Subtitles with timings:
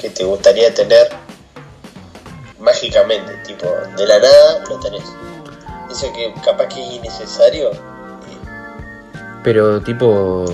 [0.00, 1.08] que te gustaría tener
[2.58, 5.04] mágicamente, tipo, de la nada lo tenés.
[5.90, 7.70] Eso que capaz que es innecesario.
[9.44, 10.44] Pero tipo,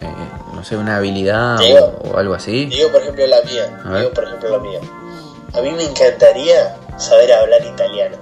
[0.00, 0.14] eh,
[0.54, 1.98] no sé, una habilidad Digo.
[2.04, 2.66] o, o algo así.
[2.66, 3.80] Digo, por ejemplo, la mía.
[3.84, 3.98] A.
[3.98, 4.80] Digo, por ejemplo, la mía.
[5.54, 8.16] A mí me encantaría saber hablar italiano.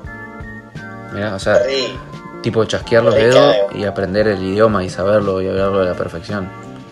[1.12, 1.94] Mira, o sea, Re-
[2.42, 6.48] tipo chasquear los dedos y aprender el idioma y saberlo y hablarlo a la perfección.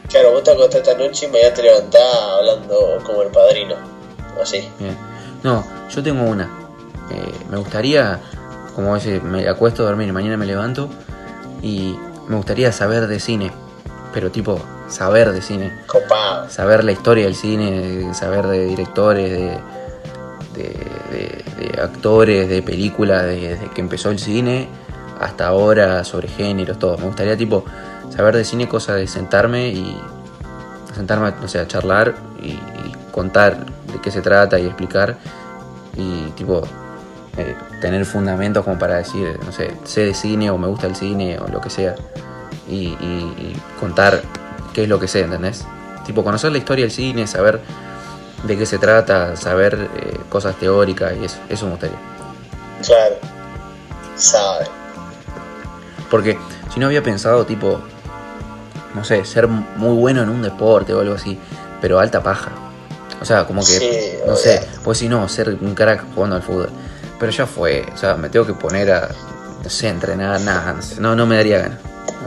[0.08, 2.02] Claro, vos te acostás esta noche y mañana te levantás
[2.38, 3.74] hablando como el padrino.
[4.40, 4.68] Así.
[4.78, 4.96] Bien.
[5.42, 6.44] No, yo tengo una.
[7.10, 8.20] Eh, me gustaría,
[8.74, 10.88] como ese, me acuesto a dormir y mañana me levanto
[11.62, 11.96] y
[12.28, 13.52] me gustaría saber de cine.
[14.12, 15.72] Pero tipo, saber de cine.
[15.86, 16.48] Copado.
[16.50, 19.58] Saber la historia del cine, saber de directores, de,
[20.54, 20.62] de,
[21.10, 24.69] de- de actores, de películas, de- desde que empezó el cine
[25.20, 26.97] hasta ahora, sobre géneros, todo.
[26.98, 27.64] Me gustaría tipo
[28.15, 30.00] saber de cine, cosa de sentarme y
[30.94, 35.17] sentarme, no sé, a charlar y, y contar de qué se trata y explicar
[35.97, 36.62] y tipo
[37.37, 40.97] eh, tener fundamentos como para decir, no sé, sé de cine o me gusta el
[40.97, 41.94] cine o lo que sea
[42.69, 44.23] y, y- y contar
[44.73, 45.65] qué es lo que sé, ¿entendés?
[46.05, 47.61] Tipo conocer la historia del cine, saber
[48.44, 51.97] de qué se trata, saber eh, cosas teóricas y eso, eso me gustaría.
[52.84, 53.15] Claro.
[54.17, 54.67] Sabe.
[56.11, 56.38] Porque
[56.73, 57.81] si no había pensado, tipo,
[58.96, 61.38] no sé, ser muy bueno en un deporte o algo así,
[61.80, 62.50] pero alta paja.
[63.20, 66.42] O sea, como que, Sí, no sé, pues si no, ser un crack jugando al
[66.42, 66.70] fútbol.
[67.20, 69.10] Pero ya fue, o sea, me tengo que poner a,
[69.62, 71.78] no sé, entrenar, nada, no, no, me daría ganas.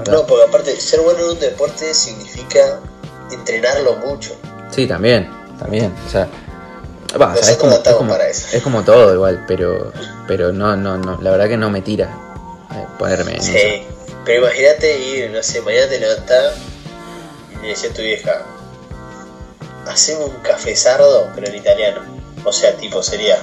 [0.09, 2.80] No, porque aparte, ser bueno en un deporte significa
[3.31, 4.36] entrenarlo mucho.
[4.69, 6.28] Sí, también, también, o sea,
[7.19, 8.47] va, o sea, Nosotros es, como, no es, estamos como, para eso.
[8.51, 9.91] es como todo igual, pero,
[10.28, 12.16] pero no, no, no, la verdad que no me tira
[12.75, 13.99] eh, ponerme en eso.
[14.30, 16.54] Pero imagínate ir, no sé, mañana te levantás
[17.52, 18.44] y le decís a tu vieja,
[19.88, 22.02] hacemos un café sardo, pero en italiano.
[22.46, 23.40] O sea, tipo, sería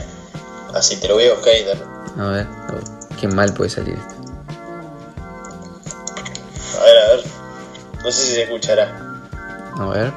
[0.75, 1.83] así, te lo voy a buscar y tal.
[2.25, 2.85] A ver, a ver,
[3.21, 4.15] qué mal puede salir esto.
[6.81, 7.25] A ver, a ver.
[8.05, 8.97] No sé si se escuchará.
[9.81, 10.13] A ver.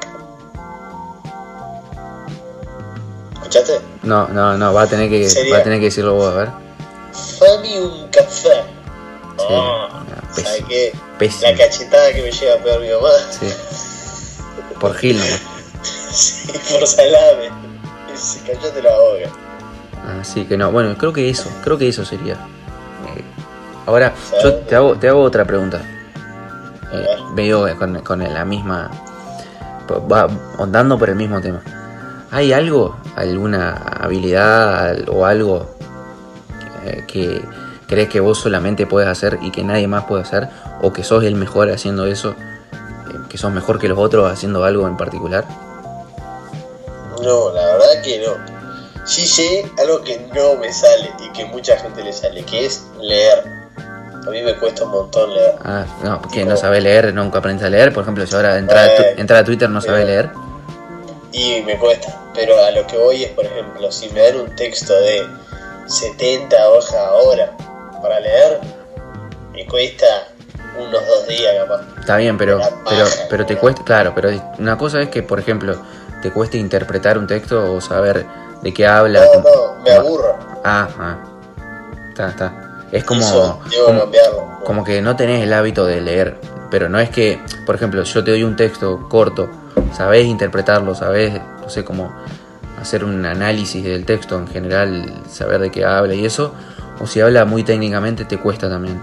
[3.32, 3.80] ¿Escuchaste?
[4.04, 6.36] No, no, no, va a tener que, Sería- va a tener que decirlo vos, a
[6.36, 6.48] ver.
[7.40, 8.78] Fami un café.
[9.50, 10.92] Sí, Ah, no, ¿Sabes qué?
[11.18, 11.50] Pésimo.
[11.50, 13.08] La cachetada que me lleva a pegar mi mamá.
[13.30, 13.52] Sí.
[14.80, 15.40] Por Gil nomás.
[16.10, 17.50] Sí, por salame.
[18.14, 19.30] Se callate la boca.
[20.20, 22.34] Así que no, bueno, creo que eso, creo que eso sería.
[22.34, 23.24] Eh,
[23.86, 24.12] ahora,
[24.42, 25.80] yo te hago, te hago otra pregunta.
[26.92, 28.90] Eh, veo con, con la misma.
[30.10, 30.28] Va
[30.58, 31.62] ondando por el mismo tema.
[32.30, 35.68] ¿Hay algo, alguna habilidad o algo
[36.84, 37.42] eh, que
[37.90, 40.48] crees que vos solamente puedes hacer y que nadie más puede hacer?
[40.80, 42.30] ¿O que sos el mejor haciendo eso?
[42.32, 45.44] eh, ¿Que sos mejor que los otros haciendo algo en particular?
[47.22, 48.32] No, la verdad que no.
[49.06, 52.86] Sí sé algo que no me sale y que mucha gente le sale, que es
[53.00, 53.44] leer.
[54.26, 55.54] A mí me cuesta un montón leer.
[55.64, 57.92] Ah, no, que no sabe leer, nunca aprendes a leer.
[57.92, 60.06] Por ejemplo, si ahora entrar a, tu- Eh, entrar a Twitter no sabe eh.
[60.06, 60.30] leer.
[61.32, 62.16] Y me cuesta.
[62.34, 65.26] Pero a lo que voy es, por ejemplo, si me dan un texto de
[65.86, 67.56] 70 hojas ahora
[68.00, 68.60] para leer,
[69.52, 70.06] me cuesta
[70.78, 71.82] unos dos días capaz.
[72.00, 75.76] Está bien, pero, pero, pero te cuesta, claro, pero una cosa es que, por ejemplo,
[76.22, 78.26] te cueste interpretar un texto o saber
[78.62, 79.24] de qué habla.
[79.24, 80.38] No, me aburro.
[80.64, 81.18] Ah, ah.
[82.10, 82.52] Está, está.
[82.92, 86.36] Es como, Eso como, como que no tenés el hábito de leer.
[86.70, 89.48] Pero no es que, por ejemplo, yo te doy un texto corto,
[89.92, 92.14] sabés interpretarlo, sabés, no sé, cómo
[92.80, 96.54] hacer un análisis del texto en general, saber de qué habla y eso.
[97.00, 99.00] O si habla muy técnicamente, te cuesta también.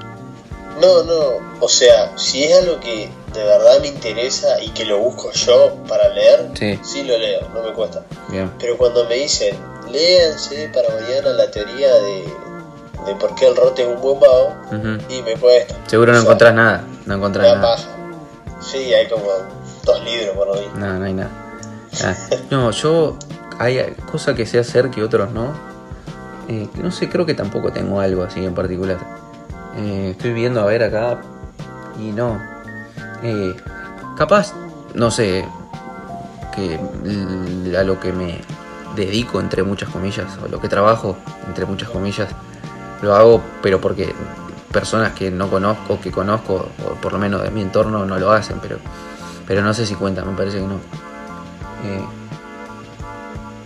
[0.79, 4.99] No, no, o sea, si es algo que de verdad me interesa y que lo
[4.99, 6.51] busco yo para leer,
[6.83, 7.03] Sí.
[7.03, 8.03] lo leo, no me cuesta.
[8.29, 8.51] Bien.
[8.59, 9.55] Pero cuando me dicen,
[9.91, 12.25] léanse para mañana la teoría de,
[13.07, 14.53] de por qué el rote es un buen vago,
[15.09, 15.73] y me cuesta.
[15.87, 16.83] Seguro no O sea, encontrás nada.
[17.07, 17.61] No encontrás nada.
[17.75, 17.87] paja.
[18.61, 19.25] Sí, hay como
[19.83, 20.65] dos libros por hoy.
[20.75, 21.31] No, no hay nada.
[22.03, 22.15] Ah,
[22.51, 23.17] no, yo
[23.57, 25.53] hay cosas que sé hacer que otros no.
[26.47, 28.97] Eh, no sé, creo que tampoco tengo algo así en particular.
[29.77, 31.21] Eh, estoy viendo a ver acá
[31.99, 32.41] y no.
[33.21, 33.55] Eh,
[34.17, 34.53] capaz,
[34.93, 35.45] no sé,
[36.55, 36.79] que
[37.77, 38.39] a lo que me
[38.95, 41.17] dedico entre muchas comillas, o lo que trabajo
[41.47, 42.29] entre muchas comillas,
[43.01, 44.13] lo hago, pero porque
[44.71, 48.31] personas que no conozco, que conozco, o por lo menos de mi entorno, no lo
[48.31, 48.77] hacen, pero,
[49.45, 50.79] pero no sé si cuenta, me parece que no.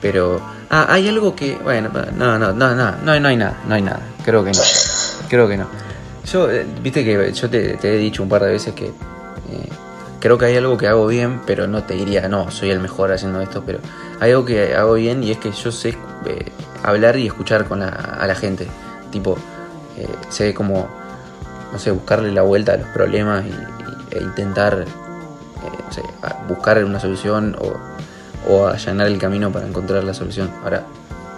[0.01, 0.41] Pero.
[0.73, 1.57] Ah, hay algo que.
[1.57, 3.99] Bueno, no, no, no, no, no, no hay nada, no hay nada.
[4.23, 4.61] Creo que no.
[5.27, 5.67] Creo que no.
[6.25, 8.85] Yo, eh, viste que yo te, he dicho un par de veces que.
[8.85, 9.69] eh,
[10.21, 13.11] creo que hay algo que hago bien, pero no te diría, no, soy el mejor
[13.11, 13.79] haciendo esto, pero
[14.21, 15.89] hay algo que hago bien y es que yo sé
[16.25, 16.45] eh,
[16.83, 18.65] hablar y escuchar con la, a la gente.
[19.11, 19.37] Tipo,
[20.29, 20.87] sé como,
[21.73, 23.43] no sé, buscarle la vuelta a los problemas
[24.11, 26.01] e intentar, no sé,
[26.47, 27.90] buscar una solución o,
[28.49, 30.49] o allanar el camino para encontrar la solución.
[30.63, 30.83] Ahora,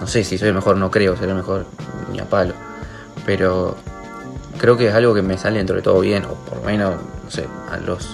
[0.01, 1.65] no sé si soy el mejor, no creo ser el mejor
[2.11, 2.53] ni a palo,
[3.25, 3.75] pero
[4.57, 6.95] creo que es algo que me sale dentro de todo bien, o por lo menos,
[7.23, 8.09] no sé, a los,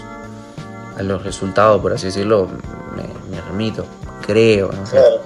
[0.98, 2.48] a los resultados, por así decirlo,
[2.96, 3.04] me,
[3.36, 3.86] me remito,
[4.26, 4.98] creo, no sé.
[4.98, 5.22] Claro.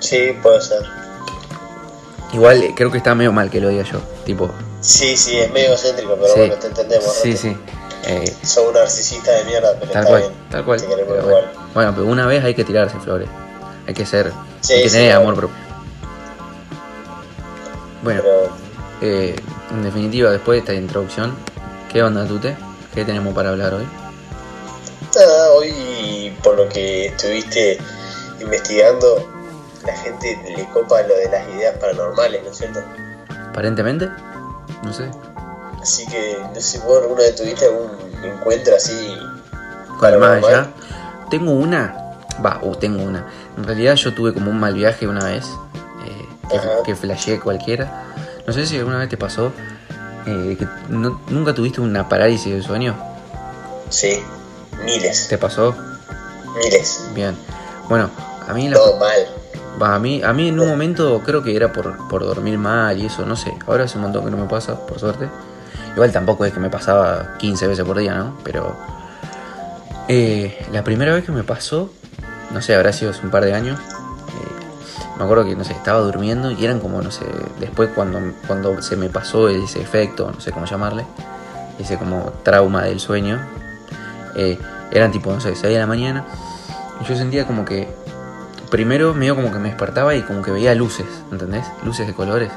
[0.00, 0.82] Sí, puede ser.
[2.32, 4.50] Igual eh, creo que está medio mal que lo diga yo, tipo,
[4.80, 6.38] Sí, sí, es medio egocéntrico, pero Sí.
[6.38, 7.12] bueno, te entendemos.
[7.14, 7.36] sí, ¿no?
[7.36, 7.56] sí,
[8.06, 10.32] eh, Sos un narcisista de mierda, pero tal está cual, bien.
[10.50, 10.80] tal cual.
[10.80, 11.30] Te queremos igual.
[11.30, 11.59] bueno.
[11.74, 13.28] Bueno, pero una vez hay que tirarse flores,
[13.86, 15.56] hay que ser, Sí, hay que sí, tener amor propio.
[18.02, 18.48] Bueno, Pero
[19.02, 19.36] eh,
[19.70, 21.34] en definitiva, después de esta introducción,
[21.92, 22.56] ¿qué onda, Tute?
[22.94, 23.86] ¿Qué tenemos para hablar hoy?
[25.14, 27.78] nada, hoy por lo que estuviste
[28.40, 29.28] investigando,
[29.84, 32.80] la gente le copa lo de las ideas paranormales, ¿no es cierto?
[33.50, 34.08] Aparentemente,
[34.82, 35.10] no sé,
[35.82, 37.90] Así que no sé si vos alguna vez tuviste algún
[38.22, 39.16] encuentro así.
[40.02, 40.70] el más allá.
[41.30, 41.94] Tengo una,
[42.44, 43.24] va, uh, tengo una.
[43.56, 45.46] En realidad yo tuve como un mal viaje una vez,
[46.06, 48.04] eh, que, que flasheé cualquiera.
[48.46, 49.52] No sé si alguna vez te pasó
[50.26, 52.94] eh, que no- nunca tuviste una parálisis de sueño.
[53.88, 54.20] Sí,
[54.84, 55.74] miles, ¿Te pasó?
[56.62, 57.08] miles.
[57.14, 57.36] Bien.
[57.88, 58.10] Bueno,
[58.48, 59.18] a mí la, Todo mal.
[59.80, 62.98] va, a mí, a mí en un momento creo que era por, por dormir mal
[62.98, 63.52] y eso, no sé.
[63.66, 65.28] Ahora hace un montón que no me pasa, por suerte.
[65.94, 68.36] Igual tampoco es que me pasaba 15 veces por día, ¿no?
[68.44, 68.76] Pero
[70.12, 71.92] eh, la primera vez que me pasó,
[72.50, 73.78] no sé, habrá sido hace un par de años.
[73.78, 77.24] eh, me acuerdo que, no sé, estaba durmiendo y eran como, no sé,
[77.60, 78.18] después cuando,
[78.48, 81.04] cuando se me pasó ese efecto, no sé cómo llamarle,
[81.78, 83.40] ese como trauma del sueño,
[84.34, 84.58] eh,
[84.90, 86.24] eran tipo, no sé, 6 de la mañana.
[87.00, 87.88] Y yo sentía como que,
[88.68, 91.64] primero medio como que me despertaba y como que veía luces, ¿entendés?
[91.84, 92.50] Luces de colores.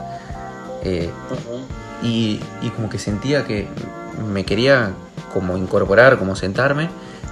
[0.84, 1.66] Eh, Ujú.
[2.02, 3.68] y, y como que sentía que
[4.28, 4.90] me quería
[5.32, 6.90] como incorporar, como sentarme,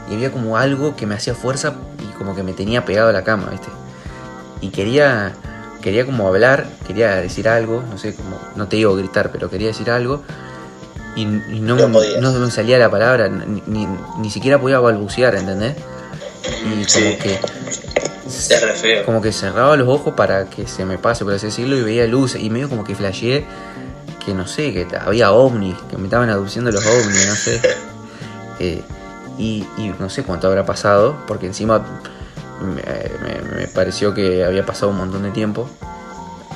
[0.10, 3.14] y había como algo que me hacía fuerza y como que me tenía pegado a
[3.14, 3.68] la cama, ¿viste?
[4.62, 5.34] Y quería,
[5.82, 9.68] quería como hablar, quería decir algo, no sé, como, no te digo gritar, pero quería
[9.68, 10.22] decir algo,
[11.16, 13.88] y, y no, No me- no me salía la palabra, ni, ni,
[14.20, 15.76] ni siquiera podía balbucear, ¿entendés?
[16.64, 17.18] Y como Sí.
[17.22, 17.40] que
[18.28, 19.06] Es re feo.
[19.06, 22.08] como que cerraba los ojos para que se me pase, por así decirlo, y veía
[22.08, 22.36] luz.
[22.36, 23.46] Y medio como que flasheé
[24.26, 27.62] que no sé, que había ovnis, que me estaban aduciendo los ovnis, no sé.
[28.60, 28.82] Eh,
[29.42, 31.82] y, y no sé cuánto habrá pasado, porque encima
[32.62, 35.68] me, me- me pareció que había pasado un montón de tiempo.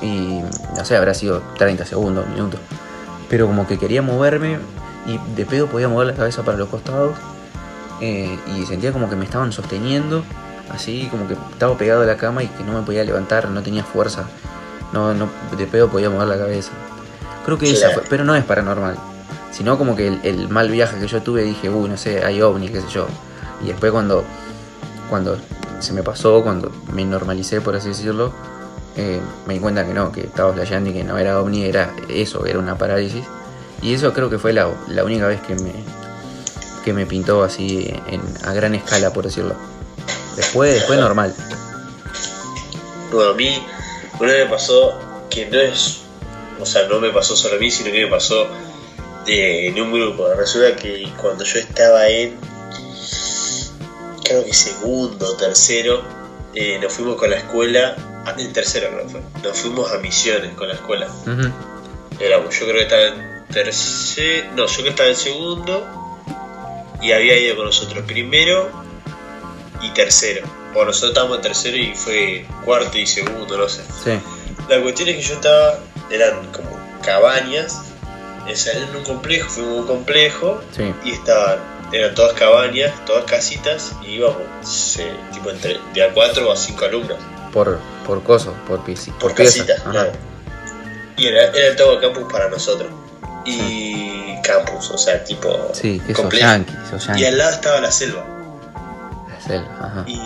[0.01, 0.41] Y
[0.75, 2.59] no sé, habrá sido 30 segundos, minutos.
[3.29, 4.59] Pero como que quería moverme
[5.07, 7.15] y de pedo podía mover la cabeza para los costados.
[8.01, 10.23] eh, y sentía como que me estaban sosteniendo,
[10.69, 13.61] así como que estaba pegado a la cama y que no me podía levantar, no
[13.63, 14.25] tenía fuerza.
[14.91, 16.71] No, no, de pedo podía mover la cabeza.
[17.45, 18.97] Creo que esa fue, pero no es paranormal.
[19.55, 22.71] Sino como que el, mal viaje que yo tuve dije, uy, no sé, hay ovnis,
[22.71, 23.07] qué sé yo.
[23.63, 24.25] Y después cuando,
[25.09, 25.37] cuando
[25.79, 28.33] se me pasó, cuando me normalicé, por así decirlo,
[28.97, 31.93] eh, me di cuenta que no, que estaba flasheando y que no era ovni, era
[32.09, 33.23] eso, era una parálisis.
[33.81, 35.71] Y eso creo que fue la, la única vez que me,
[36.83, 39.55] que me pintó así en, a gran escala, por decirlo.
[40.35, 41.33] Después, después normal.
[43.09, 43.65] Bueno, a mí
[44.19, 46.01] una vez me pasó que no es,
[46.59, 48.49] o sea, no me pasó solo a mí, sino que me pasó
[49.27, 50.27] eh, en un grupo.
[50.33, 52.35] Resulta que cuando yo estaba en,
[54.23, 56.03] creo que segundo tercero,
[56.53, 59.97] eh, nos fuimos con la escuela, ah, en tercero creo que fue, nos fuimos a
[59.97, 61.07] misiones con la escuela.
[61.07, 61.51] Ujú.
[62.19, 66.05] Éramos, yo creo que estaba en tercero, no, yo creo que estaba en segundo
[67.01, 68.69] y había ido con nosotros primero
[69.81, 70.47] y tercero.
[70.73, 73.81] O nosotros estábamos en tercero y fue cuarto y segundo, no sé.
[74.03, 74.11] Sí,
[74.69, 75.79] La cuestión es que yo estaba,
[76.09, 76.69] eran como
[77.03, 77.93] cabañas,
[78.51, 80.93] o sea, en un complejo, fuimos a un complejo sí.
[81.03, 81.59] y estaban,
[81.91, 86.85] eran todas cabañas, todas casitas y íbamos, eh, tipo entre de a cuatro a cinco
[86.85, 87.17] alumnos.
[87.53, 89.65] Por, por coso, por, pieci- por pieza.
[89.65, 90.11] casita, claro.
[91.17, 92.89] Y era, era el Togo Campus para nosotros.
[93.45, 96.45] Y campus, o sea, tipo Sí, que sos complejo.
[96.47, 98.25] yankee, sos Y al lado estaba la selva.
[99.29, 100.03] La selva, ajá.
[100.07, 100.19] Y,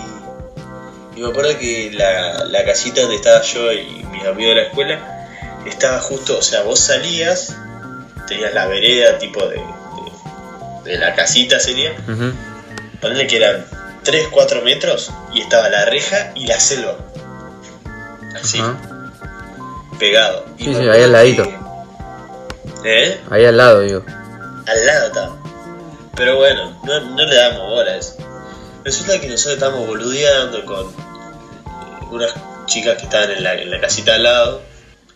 [1.16, 4.68] y me acuerdo que la, la casita donde estaba yo y mis amigos de la
[4.68, 5.28] escuela
[5.66, 7.56] estaba justo, o sea, vos salías,
[8.30, 12.32] tenías la vereda tipo de, de, de la casita sería, Ujú.
[13.02, 13.66] ponele que eran
[14.04, 16.96] 3, 4 metros y estaba la reja y la selva.
[18.42, 18.62] Así,
[20.00, 20.46] pegado.
[20.58, 21.44] Y Sí, sí, ahí al ladito.
[21.44, 21.60] que-
[22.86, 23.20] ¿Eh?
[23.30, 24.06] Ahí al lado, digo.
[24.68, 25.36] Al lado estaba.
[26.16, 28.16] Pero bueno, no, no le damos bola a eso.
[28.86, 32.34] Resulta que nosotros estábamos boludeando con eh, unas
[32.66, 34.62] chicas que estaban en la, en la casita al lado,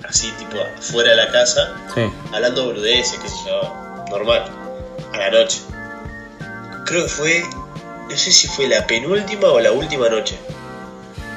[0.07, 2.01] así tipo fuera de la casa, Sí.
[2.33, 4.45] hablando boludeces, qué sé yo, normal,
[5.13, 5.59] a la noche.
[6.85, 7.43] Creo que fue,
[8.09, 10.37] no sé si fue la penúltima o la última noche.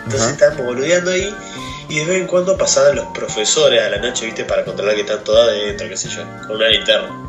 [0.04, 1.34] Entonces estábamos boludeando ahí
[1.88, 5.00] y de vez en cuando pasaban los profesores a la noche, viste, para controlar que
[5.02, 7.22] están todas adentro, qué sé yo, con una linterna.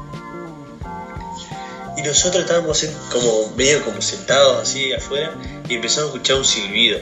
[1.98, 5.34] Y nosotros estábamos en- como medio como sentados así afuera
[5.67, 7.00] y empezamos a escuchar un silbido.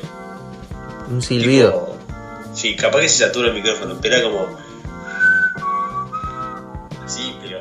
[1.09, 1.71] Un silbido.
[1.71, 1.94] Tipo-
[2.55, 4.57] sí, capaz que se satura el micrófono, pero era como.
[7.03, 7.59] Así, pero.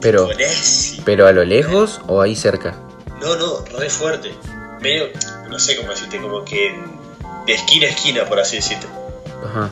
[0.00, 0.28] Pero,
[1.04, 2.76] pero a lo lejos o ahí cerca.
[3.20, 4.34] No, no, re fuerte.
[4.80, 5.08] Medio,
[5.48, 6.74] no sé cómo decirte, como que
[7.46, 8.86] de esquina a esquina, por así decirte.
[9.44, 9.70] Ajá.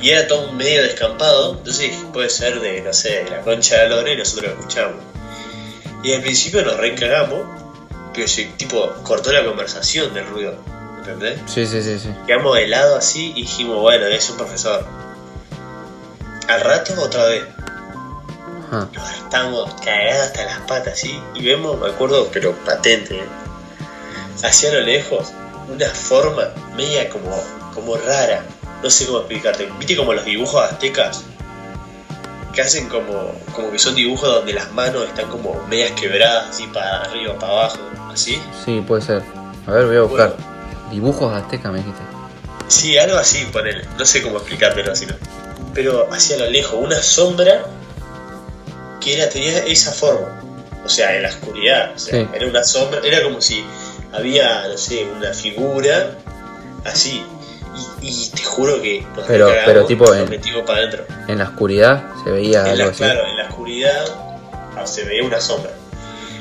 [0.00, 3.76] Y era todo un medio descampado, entonces puede ser de, no sé, de la concha
[3.76, 4.96] de la lora y nosotros lo escuchamos.
[6.02, 7.46] Y al principio nos reencagamos,
[8.12, 10.56] pero se, tipo, cortó la conversación del ruido,
[11.02, 11.40] ¿entendés?
[11.46, 12.14] Sí, sí, sí, sí.
[12.26, 14.84] Quedamos helados así y dijimos, bueno, es un profesor.
[16.48, 17.44] Al rato otra vez.
[18.70, 21.20] Nos estamos cagados hasta las patas, ¿sí?
[21.34, 23.24] Y vemos, me acuerdo, pero patente, ¿eh?
[24.42, 25.32] hacia lo lejos,
[25.70, 27.30] una forma media como,
[27.74, 28.42] como rara.
[28.82, 29.70] No sé cómo explicarte.
[29.78, 31.24] ¿Viste como los dibujos aztecas?
[32.54, 36.66] Que hacen como, como que son dibujos donde las manos están como medias quebradas, así
[36.68, 37.78] para arriba, para abajo,
[38.10, 38.40] así.
[38.64, 39.22] Sí, puede ser.
[39.66, 40.36] A ver, voy a buscar.
[40.36, 40.51] Bueno.
[40.92, 42.02] Dibujos aztecas, me dijiste.
[42.68, 43.84] Sí, algo así, ponele.
[43.98, 45.14] No sé cómo explicártelo así, ¿no?
[45.74, 47.64] Pero hacia lo lejos, una sombra
[49.00, 50.40] que era, tenía esa forma.
[50.84, 51.92] O sea, en la oscuridad.
[51.94, 52.28] O sea, Sí.
[52.34, 53.64] era una sombra, era como si
[54.12, 56.16] había, no sé, una figura
[56.84, 57.24] así.
[58.02, 61.06] Y, y te juro que nos Pero- recagamos, pero tipo nos en- para adentro.
[61.28, 63.02] En la oscuridad se veía En algo la, así.
[63.02, 64.04] claro, en la oscuridad
[64.76, 65.70] ah, se veía una sombra.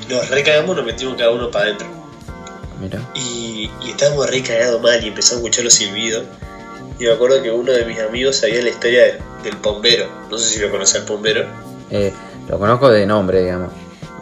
[0.10, 1.88] Nos recagamos, nos metimos cada uno para adentro.
[2.82, 3.00] Mira.
[3.16, 6.24] Y, y estábamos re cagados mal y empezamos a escuchar los silbidos.
[7.00, 10.08] Y me acuerdo que uno de mis amigos sabía la historia del, del pombero.
[10.30, 11.46] No sé si lo conoce al pombero.
[11.90, 12.12] Eh,
[12.50, 13.72] lo conozco de nombre, digamos.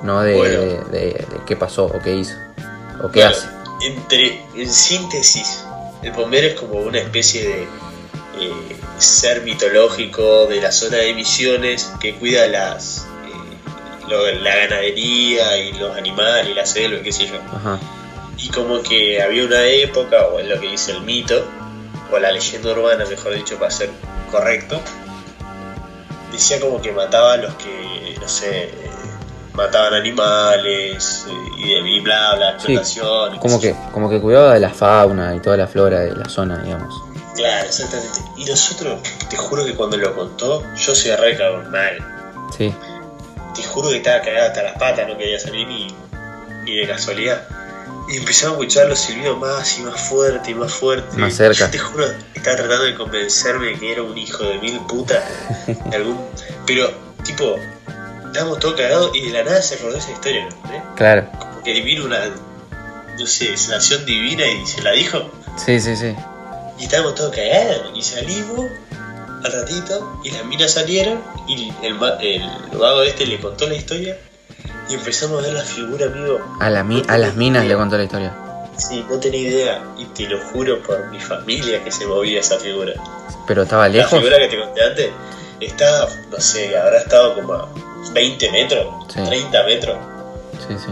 [0.03, 0.61] No de, Bueno.
[0.91, 2.33] de, qué pasó o qué hizo.
[3.03, 3.47] O qué Bueno, hace.
[3.85, 5.63] Entre, en síntesis,
[6.03, 8.51] el pombero es como una especie de eh,
[8.97, 15.73] ser mitológico de la zona de Misiones que cuida las eh, lo- la ganadería y
[15.73, 17.35] los animales y la selva y qué sé yo.
[17.53, 17.79] Ajá.
[18.41, 21.45] Y como que había una época, o es lo que dice el mito,
[22.11, 23.89] o la leyenda urbana, mejor dicho, para ser
[24.31, 24.79] correcto,
[26.31, 28.71] decía como que mataba a los que, no sé,
[29.53, 33.33] mataban animales eh, y, de- y bla, bla, Sí, explotación.
[33.33, 36.29] qué Como que, como que cuidaba de la fauna y toda la flora de la
[36.29, 36.93] zona, digamos.
[37.35, 38.19] Claro, exactamente.
[38.37, 41.37] Y nosotros, te juro que cuando lo contó, yo se re
[41.69, 41.97] mal.
[42.57, 42.73] Sí.
[43.55, 45.87] Te juro que estaba cagado hasta las patas, no quería salir ni,
[46.63, 47.47] ni de casualidad.
[48.09, 51.15] Y empezamos a escuchar los silbidos más y más fuerte y más fuerte.
[51.17, 51.65] Más cerca.
[51.65, 55.23] Yo te juro, estaba tratando de convencerme de que era un hijo de mil putas.
[55.67, 56.19] de algún...
[56.65, 56.91] Pero,
[57.23, 57.55] tipo,
[58.25, 60.95] estábamos todos cagados y de la nada se acordó esa historia, ¿no?
[60.95, 61.29] Claro.
[61.37, 62.19] Como que vino una,
[63.19, 65.29] no sé, sensación divina y se la dijo.
[65.63, 66.15] Sí, sí, sí.
[66.79, 67.91] Y estábamos todos cagados.
[67.93, 68.65] Y salimos
[69.43, 72.41] al ratito y las minas salieron y el, ma- el
[72.73, 74.17] vago este le contó la historia
[74.89, 76.39] y empezamos a ver la figura, amigo.
[76.59, 78.35] A, la mi- a las minas le contó la historia.
[78.77, 79.83] Sí, no tenía idea.
[79.97, 82.93] Y te lo juro por mi familia que se movía esa figura.
[83.47, 84.19] Pero estaba La lejos.
[84.19, 85.09] figura que te conté antes
[85.59, 87.67] estaba, no sé, habrá estado como a
[88.13, 89.19] 20 metros, Sí.
[89.25, 89.97] 30 metros.
[90.67, 90.91] Sí, sí.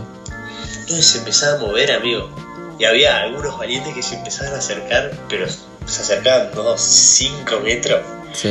[0.82, 2.30] Entonces se empezaba a mover, amigo.
[2.78, 8.02] Y había algunos valientes que se empezaban a acercar, pero se acercaban unos 5 metros
[8.34, 8.50] Sí.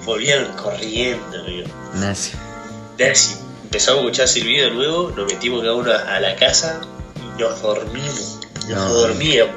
[0.00, 1.68] y volvían corriendo, amigo.
[1.94, 2.32] Nazi.
[2.98, 6.80] Nancy, empezamos a escuchar silbido de nuevo, nos metimos cada uno a la casa
[7.36, 8.38] y nos dormimos.
[8.68, 8.88] Nos No.
[8.94, 9.54] dormíamos.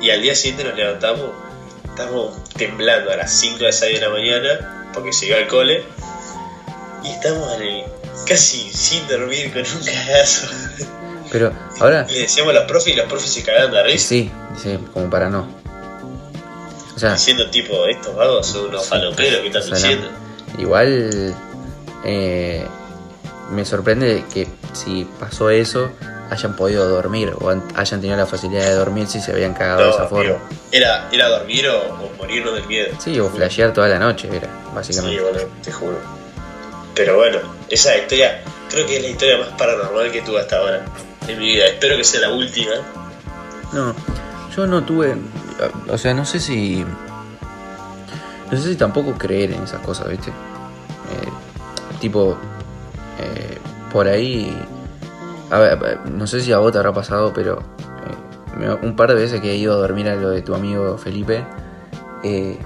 [0.00, 1.30] Y al día siguiente nos levantamos,
[1.84, 5.82] estamos temblando a las 5 de 6 de la mañana, porque se iba al cole,
[7.04, 7.84] y estamos en el,
[8.26, 10.46] casi sin dormir, con un cagazo.
[11.30, 12.06] Pero ahora.
[12.08, 14.08] Le decíamos a los profes y los profes se cagaban de risa.
[14.08, 14.30] Sí,
[14.62, 15.46] sí, como para no.
[16.96, 20.08] O sea, Diciendo tipo, estos vagos son unos faloperos que están o sea, diciendo.
[20.58, 21.34] igual
[22.04, 22.66] eh,
[23.50, 25.90] me sorprende que si pasó eso
[26.30, 29.90] hayan podido dormir o hayan tenido la facilidad de dormir si se habían cagado de
[29.90, 30.36] esa forma.
[30.70, 32.94] era, era dormir o, o morirnos del miedo.
[33.00, 35.20] Sí, o flashear toda la noche era, Sí, básicamente.
[35.22, 35.98] bueno, te juro.
[36.94, 37.38] Pero bueno,
[37.68, 40.84] esa historia creo que es la historia más paranormal que tuve hasta ahora
[41.26, 41.66] en mi vida.
[41.66, 42.72] Espero que sea la última.
[43.72, 43.94] No,
[44.56, 45.16] yo no tuve.
[45.88, 46.84] O sea, no sé si.
[48.50, 50.30] No sé si tampoco creer en esas cosas, ¿viste?
[50.30, 51.28] Eh,
[52.00, 52.36] tipo,
[53.20, 53.58] eh,
[53.92, 54.56] por ahí
[55.50, 57.58] A ver, no sé si a vos te habrá pasado, pero
[58.60, 60.96] eh, un par de veces que he ido a dormir a lo de tu amigo
[60.96, 61.44] Felipe,
[62.22, 62.58] eh,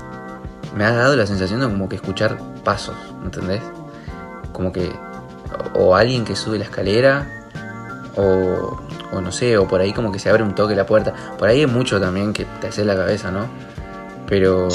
[0.76, 3.62] me ha dado la sensación de como que escuchar pasos, ¿entendés?
[4.52, 4.90] Como que
[5.75, 7.26] o alguien que sube la escalera
[8.16, 8.80] o,
[9.12, 11.14] o no sé, o por ahí como que se abre un toque la puerta.
[11.38, 13.46] Por ahí hay mucho también que te hace la cabeza, ¿no?
[14.26, 14.68] Pero,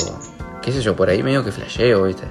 [0.61, 2.25] qué sé yo, por ahí medio que flasheo, ¿viste?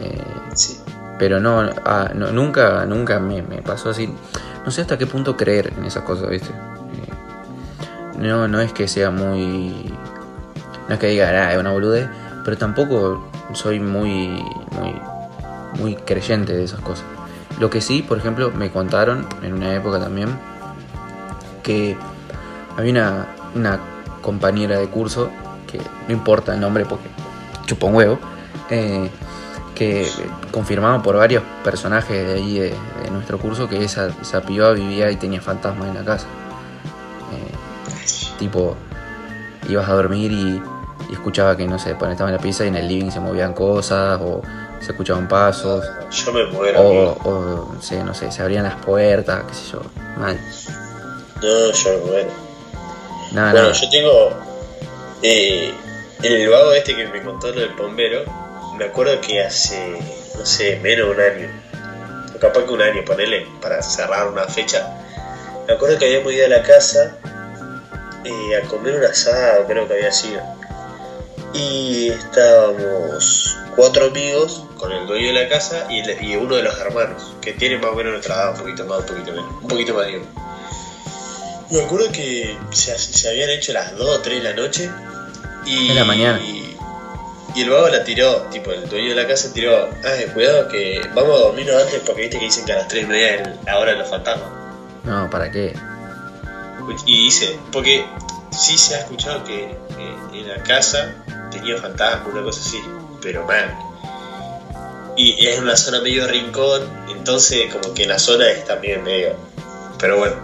[0.00, 0.22] Eh,
[0.54, 0.81] Sí.
[1.22, 4.12] Pero no, ah, no, nunca, nunca me, pasó así.
[4.64, 6.48] No sé hasta qué punto creer en esas cosas, ¿viste?
[6.48, 9.94] Eh, no, no es que sea muy.
[10.88, 12.08] No es que diga, ah, una boludez,
[12.44, 15.00] pero tampoco soy muy, muy,
[15.78, 17.04] muy creyente de esas cosas.
[17.60, 20.28] Lo que sí, por ejemplo, me contaron en una época también
[21.62, 21.96] que
[22.76, 23.78] había una, una
[24.22, 25.30] compañera de curso,
[25.70, 27.08] que no importa el nombre porque
[27.66, 28.18] chupa un huevo,
[28.70, 29.08] eh,
[29.74, 30.06] que
[30.50, 35.10] confirmaba por varios personajes de ahí de, de nuestro curso que esa, esa piba vivía
[35.10, 36.26] y tenía fantasmas en la casa.
[37.32, 38.76] Eh, tipo,
[39.68, 40.62] ibas a dormir y,
[41.08, 43.20] y escuchaba que, no sé, ponía- estaba en la pieza y en el living se
[43.20, 44.42] movían cosas o
[44.80, 45.84] se escuchaban pasos.
[46.10, 46.80] Yo me muero.
[46.80, 47.16] O, amigo.
[47.24, 49.82] o, no sé, no sé, se abrían las puertas, qué sé yo,
[50.18, 50.38] mal.
[51.42, 52.30] No, yo me muero.
[53.32, 53.72] Nada, Bueno, nada.
[53.80, 54.30] yo tengo.
[55.22, 55.72] Eh,
[56.22, 58.24] el vago este que me contó lo del bombero,
[58.76, 59.98] me acuerdo que hace,
[60.38, 61.48] no sé, menos de un año,
[62.34, 64.92] o capaz que un año, ponele, para cerrar una fecha.
[65.66, 67.16] Me acuerdo que habíamos ido a la casa
[68.24, 70.40] eh, a comer un asado, creo que había sido.
[71.54, 76.62] Y estábamos cuatro amigos con el dueño de la casa y, el- y uno de
[76.62, 79.50] los hermanos, que tiene más o menos nuestra edad, un poquito más, un poquito menos,
[79.62, 80.24] un poquito más digo.
[81.70, 84.90] Me acuerdo que se, se habían hecho las 2 o 3 de la noche
[85.64, 85.88] y.
[85.94, 86.38] La mañana.
[86.40, 86.71] Y
[87.60, 91.36] el vago la tiró, tipo, el dueño de la casa tiró, ay, cuidado que vamos
[91.36, 93.78] a dormirnos antes porque viste que dicen que a las 3 y media es la
[93.78, 94.48] hora de los fantasmas.
[95.04, 95.74] No, ¿para qué?
[97.06, 98.06] Y dice, porque
[98.50, 101.14] sí se ha escuchado que eh, en la casa
[101.50, 102.82] tenía fantasmas, una cosa así,
[103.20, 103.76] pero mal.
[105.16, 109.36] Y es una zona medio rincón, entonces como que la zona es también medio...
[109.98, 110.34] Pero bueno,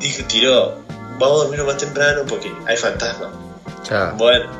[0.00, 0.78] dijo, tiró,
[1.18, 3.30] vamos a dormir más temprano porque hay fantasmas.
[3.88, 4.50] Ya, Bueno,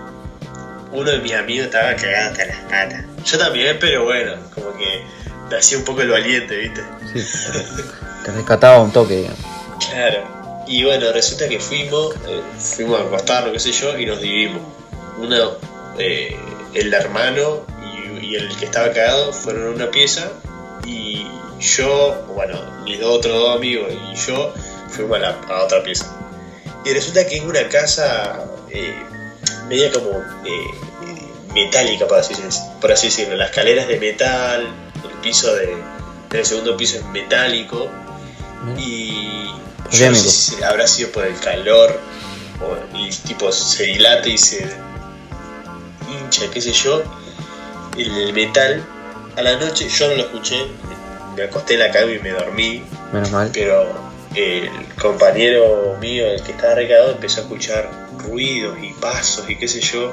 [0.92, 3.04] uno de mis amigos estaba cagado hasta las patas.
[3.24, 5.02] Yo también, pero bueno, como que
[5.50, 6.82] me hacía un poco el valiente, ¿viste?
[7.12, 7.20] sí.
[8.24, 9.38] Te rescataba un toque, digamos.
[9.90, 10.64] Claro.
[10.66, 14.60] Y bueno, resulta que fuimos, eh, fuimos a acostarnos, qué sé yo, y nos dividimos.
[15.16, 15.52] Uno,
[15.98, 16.36] eh,
[16.74, 17.64] el hermano
[18.20, 20.30] y, y el que estaba cagado fueron a una pieza
[20.84, 21.26] y
[21.60, 24.52] yo, bueno, mis dos otros dos amigos y yo
[24.90, 26.14] fuimos a, la, a otra pieza.
[26.84, 28.94] Y resulta que es una casa eh,
[29.68, 30.10] media como
[30.44, 30.74] eh,
[31.54, 32.34] metálica, por así,
[32.80, 33.36] por así decirlo.
[33.36, 34.66] La escalera es de metal,
[35.04, 35.76] el piso de,
[36.30, 37.88] del segundo piso es metálico.
[38.76, 39.46] Y
[39.90, 41.98] yo no sé si habrá sido por el calor
[42.60, 44.68] o y tipo se dilata y se
[46.10, 47.02] hincha, qué sé yo,
[47.96, 48.84] el metal
[49.36, 50.66] a la noche, yo no lo escuché,
[51.36, 53.50] me acosté en la cama y me dormí, Menos mal.
[53.54, 59.56] pero el compañero mío, el que estaba recado, empezó a escuchar ruidos y pasos y
[59.56, 60.12] qué sé yo.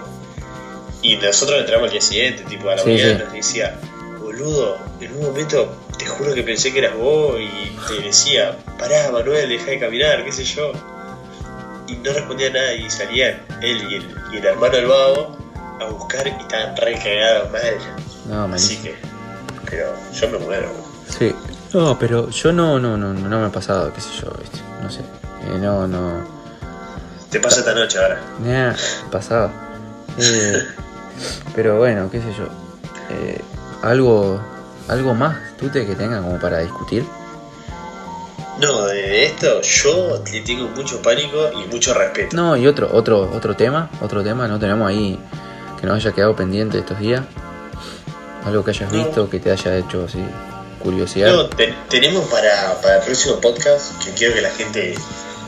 [1.02, 3.24] Y nosotros entramos al día siguiente, tipo a la Sí, mañana, sí.
[3.26, 3.80] nos decía,
[4.20, 9.12] boludo, en un momento te juro que pensé que eras vos y te decía, pará
[9.12, 10.72] Manuel, deja de caminar, qué sé yo.
[11.88, 15.38] Y no respondía nada y salían él y el, y el hermano del vago
[15.80, 17.78] a buscar y estaban re cagados mal.
[18.28, 18.96] No, Así que,
[19.70, 20.72] pero yo me muero.
[21.20, 21.32] Sí.
[21.76, 24.60] No, pero yo no, no, no, no me ha pasado, qué sé yo, ¿viste?
[24.82, 25.02] No sé.
[25.02, 26.22] Eh, no, no.
[27.30, 28.22] Te pasa esta noche ahora.
[28.40, 28.74] Nah,
[29.12, 29.52] pasado.
[30.18, 30.64] Eh,
[31.56, 32.46] pero bueno, qué sé yo.
[33.10, 33.42] Eh,
[33.84, 34.40] algo,
[34.88, 37.06] algo más, tú te que tenga como para discutir.
[38.62, 42.38] No, de esto yo le tengo mucho pánico y mucho respeto.
[42.38, 45.20] No, y otro, otro, otro tema, otro tema, no tenemos ahí
[45.82, 47.22] que nos haya quedado pendiente estos días.
[48.46, 49.04] Algo que hayas No.
[49.04, 50.26] visto, que te haya hecho así
[50.86, 51.28] curiosidad.
[51.34, 54.96] No, te- tenemos para, para el próximo podcast, que quiero que la gente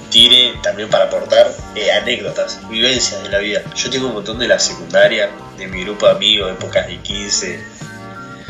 [0.09, 3.61] tire también para aportar eh, anécdotas, vivencias de la vida.
[3.75, 7.59] Yo tengo un montón de la secundaria, de mi grupo de amigos, épocas de 15.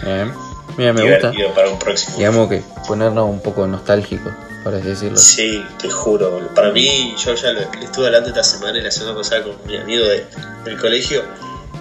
[0.05, 0.31] Eh,
[0.77, 1.31] mira, me gusta.
[1.55, 2.17] para un próximo.
[2.17, 4.31] Digamos que ponernos un poco nostálgicos,
[4.63, 5.17] por así decirlo.
[5.17, 6.29] Sí, te juro.
[6.31, 6.53] boludo.
[6.53, 9.55] Para mí, yo ya lo, le estuve hablando esta semana y la semana pasada con
[9.65, 10.25] mi amigo de-
[10.63, 11.23] del colegio.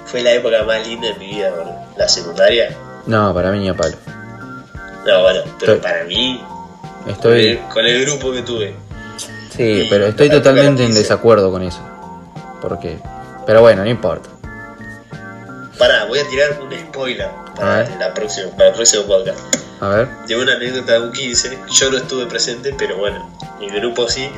[0.07, 1.77] Fue la época más linda de mi vida, boludo.
[1.97, 2.75] La secundaria.
[3.07, 3.97] No, para mí ni a palo.
[5.07, 6.43] No, bueno, pero Estoy- para mí,
[7.05, 7.47] con Estoy.
[7.47, 8.75] el, con el grupo que tuve.
[9.57, 10.99] Sí, y pero estoy totalmente en los 15.
[11.01, 11.81] desacuerdo con eso.
[12.61, 12.99] Porque.
[13.47, 14.29] Pero bueno, no importa.
[15.79, 19.39] Pará, voy a tirar un spoiler para, la próxima, para el próximo podcast.
[19.81, 20.09] A ver.
[20.27, 21.59] de una anécdota de un 15.
[21.71, 24.29] Yo no estuve presente, pero bueno, mi grupo sí.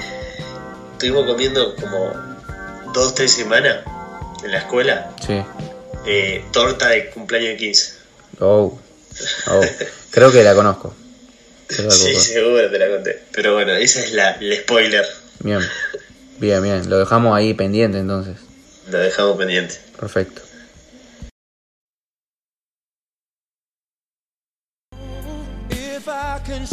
[0.93, 2.13] Estuvimos comiendo como
[2.93, 3.79] dos, tres semanas
[4.43, 5.41] en la escuela Sí.
[6.07, 7.93] eh, torta de cumpleaños de 15.
[8.41, 8.77] Oh.
[9.49, 9.61] Oh.
[10.11, 10.95] Creo que la conozco.
[11.79, 13.23] La Sí, seguro te la conté.
[13.33, 15.05] Pero bueno, esa es la, el spoiler.
[15.41, 15.61] Bien.
[16.39, 16.89] Bien, bien.
[16.89, 18.37] Lo dejamos ahí pendiente entonces.
[18.91, 19.75] Lo dejamos pendiente.
[19.99, 20.43] Perfecto.
[25.71, 26.67] If I can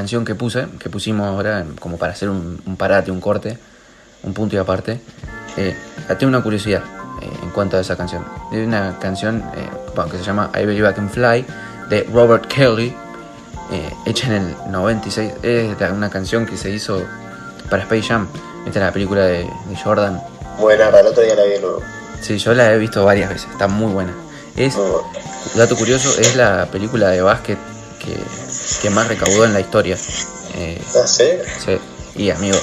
[0.00, 3.58] canción que puse, que pusimos ahora como para hacer un, un parate, un corte,
[4.22, 4.98] un punto y aparte,
[5.58, 5.76] eh,
[6.18, 6.82] tengo una curiosidad
[7.20, 8.24] eh, en cuanto a esa canción.
[8.50, 9.68] Es una canción eh,
[10.10, 11.44] que se llama I Believe I Can Fly
[11.90, 12.94] de Robert Kelly,
[13.70, 15.32] eh, hecha en el 96.
[15.42, 17.02] Es una canción que se hizo
[17.68, 18.26] para Space Jam.
[18.66, 20.18] Esta es la película de, de Jordan.
[20.58, 21.82] Buena, el otro día la vi de nuevo.
[22.22, 24.14] Sí, yo la he visto varias veces, está muy buena.
[24.56, 24.94] Es, buena.
[25.56, 27.58] dato curioso, es la película de básquet
[27.98, 28.16] que,
[28.78, 29.96] que más recaudó en la historia.
[30.54, 31.24] Eh, ¿Ah, sí?
[31.64, 31.78] sí,
[32.16, 32.56] y amigo,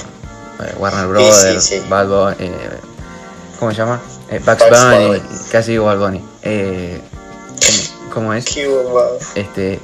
[0.60, 1.86] eh, Warner Brothers, sí, sí.
[1.88, 2.80] Bad Bunny, eh,
[3.58, 4.00] ¿cómo se llama?
[4.30, 5.22] Eh, Bugs Bugs Bunny, Bunny.
[5.50, 6.24] casi digo Bad Bunny.
[6.42, 7.00] Eh,
[8.12, 8.46] ¿cómo, es?
[9.34, 9.80] Este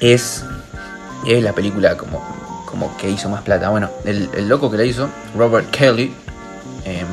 [0.00, 0.44] es,
[1.26, 2.22] es la película como,
[2.66, 3.70] como que hizo más plata.
[3.70, 6.14] Bueno, el, el loco que la hizo, Robert Kelly,
[6.84, 7.04] eh,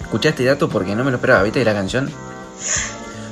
[0.00, 1.64] escuché este dato porque no me lo esperaba, ¿viste?
[1.64, 2.10] La canción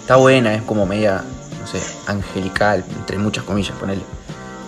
[0.00, 1.22] está buena, es como media,
[1.70, 4.02] sé, angelical, entre muchas comillas, ponele.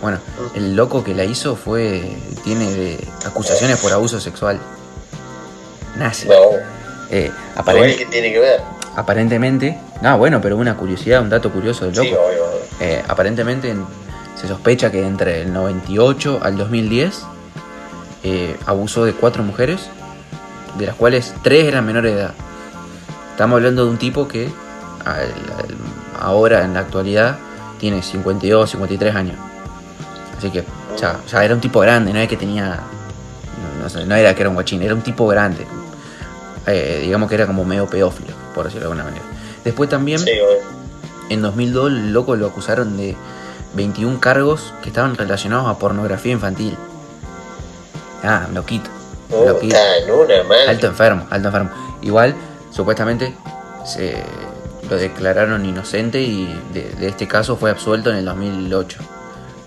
[0.00, 0.18] Bueno,
[0.54, 4.58] el loco que la hizo fue, tiene acusaciones por abuso sexual.
[5.96, 6.28] Nazi.
[6.28, 6.34] No.
[7.10, 8.60] Eh, aparent- que tiene que ver.
[8.96, 12.08] aparentemente, no, bueno, pero una curiosidad, un dato curioso del loco.
[12.08, 12.62] Sí, obvio, obvio.
[12.80, 13.84] Eh, aparentemente en-
[14.40, 17.20] se sospecha que entre el 98 al 2010
[18.24, 19.82] eh, abusó de cuatro mujeres,
[20.78, 22.34] de las cuales tres eran menores de edad.
[23.32, 24.48] Estamos hablando de un tipo que
[25.04, 25.20] al-
[25.58, 25.76] al-
[26.22, 27.38] ahora en la actualidad
[27.78, 29.36] tiene 52, 53 años.
[30.36, 30.64] Así que
[30.98, 32.80] ya, ya era un tipo grande, no es que tenía...
[33.80, 35.66] No, sé, no era que era un guachín, era un tipo grande.
[36.66, 39.24] Eh, digamos que era como medio pedófilo, por decirlo de alguna manera.
[39.64, 40.18] Después también...
[40.20, 40.30] Sí.
[41.28, 43.16] En 2002 el loco lo acusaron de
[43.74, 46.76] 21 cargos que estaban relacionados a pornografía infantil.
[48.22, 48.90] Ah, loquito.
[49.30, 49.76] Oh, loquito.
[50.08, 50.70] una.
[50.70, 51.70] Alto enfermo, alto enfermo.
[52.02, 52.34] Igual,
[52.70, 53.34] supuestamente,
[53.84, 54.22] se
[54.92, 58.98] lo declararon inocente y de, de este caso fue absuelto en el 2008.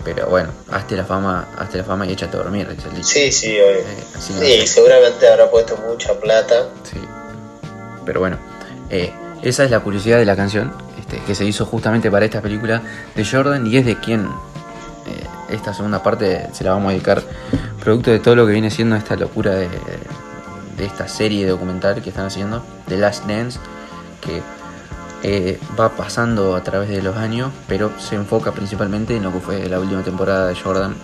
[0.04, 3.04] Pero bueno, hazte la fama, hazte la fama y échate a dormir, dice el.
[3.04, 3.80] Sí, sí, obvio.
[3.80, 6.68] Eh, no Sí, seguramente habrá puesto mucha plata.
[6.84, 7.00] Sí.
[8.04, 8.38] Pero bueno,
[8.88, 9.12] eh,
[9.42, 12.80] esa es la curiosidad de la canción, este, que se hizo justamente para esta película
[13.16, 17.20] de Jordan y es de quien eh, esta segunda parte se la vamos a dedicar,
[17.82, 19.68] producto de todo lo que viene siendo esta locura de,
[20.76, 23.58] de esta serie documental que están haciendo, The Last Dance,
[24.20, 24.40] que
[25.28, 29.40] eh, va pasando a través de los años, pero se enfoca principalmente en lo que
[29.40, 30.94] fue la última temporada de Jordan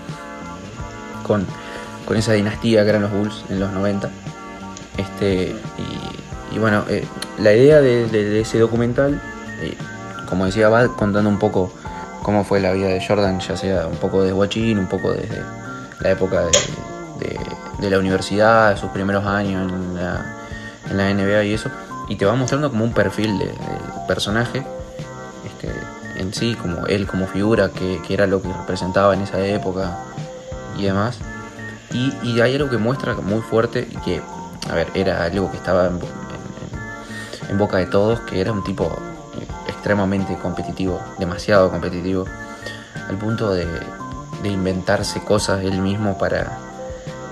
[1.26, 1.44] con,
[2.06, 4.08] con esa dinastía que eran los Bulls en los 90.
[4.96, 5.56] Este,
[6.52, 7.04] y, bueno, eh,
[7.38, 9.20] la idea de, ese documental,
[9.60, 9.76] eh,
[10.28, 11.72] como decía, va contando un poco
[12.22, 15.42] cómo fue la vida de Jordan, ya sea un poco de guachín, un poco desde
[16.00, 16.50] la época de,
[17.18, 17.40] de-
[17.80, 20.24] de la universidad, sus primeros años en la,
[20.88, 21.68] en la NBA y eso,
[22.12, 23.56] y te va mostrando como un perfil de- del
[24.06, 24.62] personaje
[25.46, 25.72] este,
[26.20, 29.96] en sí, como él como figura, que, que era lo que representaba en esa época
[30.76, 31.16] y demás.
[31.90, 34.20] Y, y hay algo que muestra muy fuerte y que,
[34.70, 35.90] a ver, era algo que estaba
[37.48, 38.90] en boca de todos, que era un tipo
[39.68, 42.24] extremadamente competitivo, demasiado competitivo,
[43.08, 43.66] al punto de,
[44.42, 46.58] de inventarse cosas él mismo para,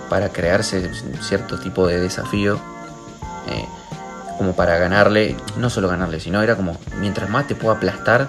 [0.08, 0.90] para crearse
[1.20, 2.58] cierto tipo de desafío,
[3.48, 3.66] eh,
[4.40, 8.26] como para ganarle, no solo ganarle, sino era como, mientras más te pueda aplastar,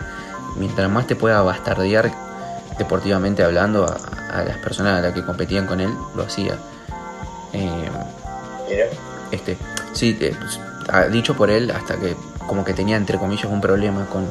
[0.58, 2.12] mientras más te pueda bastardear
[2.78, 6.58] deportivamente hablando a, a las personas a las que competían con él, lo hacía.
[7.54, 7.90] Eh,
[8.70, 8.86] Mira.
[9.32, 9.58] este,
[9.94, 10.60] sí, eh, pues,
[11.14, 14.30] dicho por él, hasta que como que tenía entre comillas un problema con,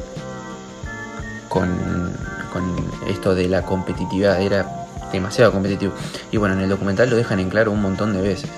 [1.49, 2.15] con,
[2.53, 4.67] con esto de la competitividad, era
[5.11, 5.93] demasiado competitivo.
[6.29, 8.51] Y bueno, en el documental lo dejan en claro un montón de veces.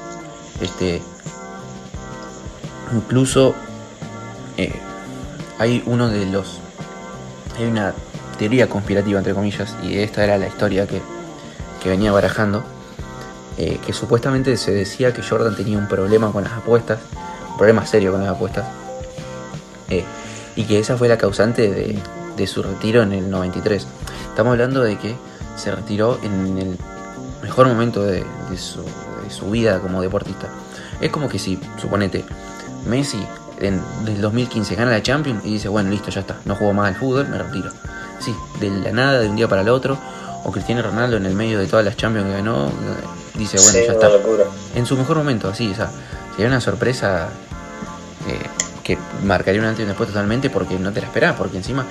[0.60, 1.02] Este,
[2.94, 3.56] incluso
[4.58, 4.74] eh,
[5.60, 6.60] hay uno de los,
[7.58, 7.94] hay una
[8.38, 11.02] teoría conspirativa entre comillas, y esta era la historia que,
[11.82, 12.64] que venía barajando
[13.58, 17.00] eh, que supuestamente se decía que Jordan tenía un problema con las apuestas,
[17.52, 18.66] un problema serio con las apuestas,
[19.90, 20.04] eh,
[20.56, 21.70] y que esa fue la causante
[22.36, 23.88] de, su retiro en el 93.
[24.30, 25.16] Estamos hablando de que
[25.56, 26.78] se retiró en el
[27.44, 30.50] mejor momento de, de su, de su vida como deportista.
[31.00, 32.26] Es como que si, suponete,
[32.86, 33.26] Messi
[33.60, 36.88] en, del 2015 gana la Champions y dice, bueno, listo, ya está, no juego más
[36.90, 37.72] al fútbol, me retiro.
[38.20, 39.98] Sí, de la nada, de un día para el otro,
[40.44, 42.72] o Cristiano Ronaldo en el medio de todas las Champions que ganó,
[43.36, 44.10] dice, bueno, sí, ya está.
[44.10, 44.44] locura.
[44.76, 45.90] En su mejor momento, así, o sea,
[46.32, 47.30] sería una sorpresa
[48.28, 48.40] eh,
[48.84, 51.86] que marcaría un antes y un después totalmente porque no te la esperás, porque encima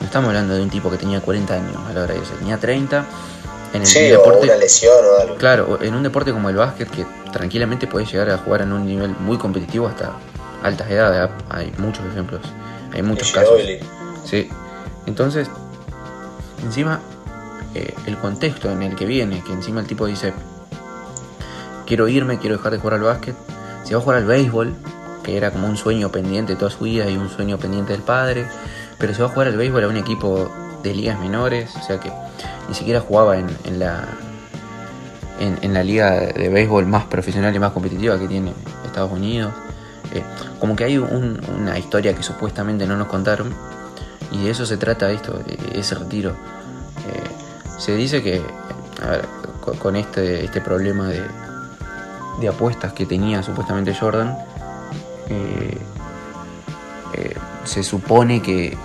[0.00, 2.32] no estamos hablando de un tipo que tenía 40 años a la hora de eso,
[2.38, 3.04] tenía 30
[3.74, 4.44] en el Sí, o deporte.
[4.46, 5.36] una lesión o algo.
[5.36, 8.86] Claro, en un deporte como el básquet que tranquilamente puedes llegar a jugar en un
[8.86, 10.12] nivel muy competitivo hasta
[10.62, 12.40] altas edades, hay muchos ejemplos,
[12.92, 13.60] hay muchos casos.
[14.24, 14.48] Sí.
[15.06, 15.48] Entonces,
[16.62, 17.00] encima,
[17.74, 20.32] eh, el contexto en el que viene, que encima el tipo dice,
[21.86, 23.34] quiero irme, quiero dejar de jugar al básquet,
[23.84, 24.74] se va a jugar al béisbol,
[25.22, 28.46] que era como un sueño pendiente toda su vida y un sueño pendiente del padre,
[28.98, 30.50] pero se va a jugar al béisbol a un equipo
[30.82, 32.12] de ligas menores, o sea que
[32.68, 34.06] ni siquiera jugaba en, en la
[35.40, 38.52] en, en la liga de béisbol más profesional y más competitiva que tiene
[38.84, 39.52] Estados Unidos.
[40.12, 40.22] Eh,
[40.58, 43.54] como que hay un- una historia que supuestamente no nos contaron
[44.32, 45.40] y de eso se trata esto,
[45.72, 46.30] ese retiro.
[46.30, 48.42] Eh, se dice que,
[49.02, 49.24] a ver,
[49.60, 51.22] co- con este, este problema de,
[52.40, 54.36] de apuestas que tenía supuestamente Jordan,
[55.28, 55.78] eh,
[57.14, 58.76] eh, se supone que,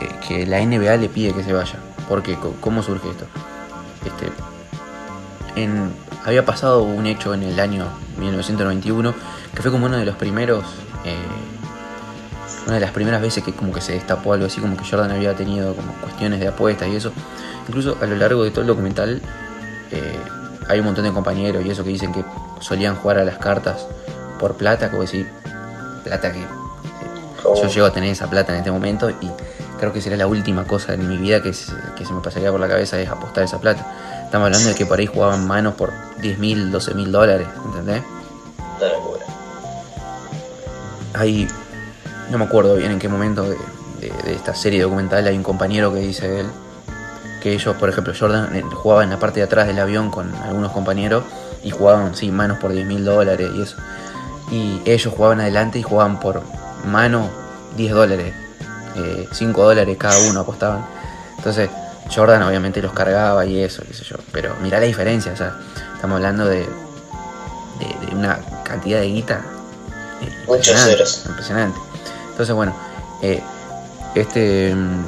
[0.47, 1.79] la NBA le pide que se vaya.
[2.09, 3.25] Porque, ¿cómo surge esto?
[4.05, 4.31] Este,
[5.61, 5.93] en-
[6.25, 7.85] había pasado un hecho en el año
[8.17, 9.13] 1991
[9.53, 10.63] que fue como uno de los primeros
[12.65, 15.11] una de las primeras veces que como que se destapó algo así como que Jordan
[15.11, 17.11] había tenido como cuestiones de apuestas y eso
[17.67, 19.21] incluso a lo largo de todo el documental
[19.91, 20.19] eh,
[20.69, 22.23] hay un montón de compañeros y eso que dicen que
[22.61, 23.85] solían jugar a las cartas
[24.39, 25.29] por plata como decir
[26.03, 26.45] plata que
[27.41, 29.29] Como- yo llego a tener esa plata en este momento y
[29.79, 32.49] creo que será la última cosa en mi vida que se, que se me pasaría
[32.51, 33.85] por la cabeza es apostar esa plata.
[34.23, 38.01] Estamos hablando de que por ahí jugaban manos por 10 mil, 12 mil dólares, ¿entendés?
[38.79, 39.25] Locura.
[41.15, 41.47] Hay,
[42.29, 43.57] no me acuerdo bien en qué momento de,
[43.99, 46.47] de- de esta serie documental hay un compañero que dice él
[47.41, 50.33] que ellos, por ejemplo, Jordan eh, jugaba en la parte de atrás del avión con
[50.35, 51.23] algunos compañeros
[51.61, 53.75] y jugaban, sí, manos por 10 mil dólares y eso.
[54.49, 56.41] Y ellos jugaban adelante y jugaban por
[56.85, 57.29] mano
[57.75, 58.33] 10 dólares,
[58.95, 60.85] eh, 5 dólares cada uno apostaban.
[61.37, 61.69] Entonces,
[62.13, 64.15] Jordan obviamente los cargaba y eso, qué sé yo.
[64.31, 65.53] Pero mirá la diferencia, o sea,
[65.95, 69.41] estamos hablando de, de, de una cantidad de guita.
[70.21, 71.23] eh, Muchos impresionante, ceros.
[71.27, 71.79] Impresionante.
[72.33, 72.73] Entonces, bueno,
[73.21, 73.41] eh,
[74.15, 75.03] este mm,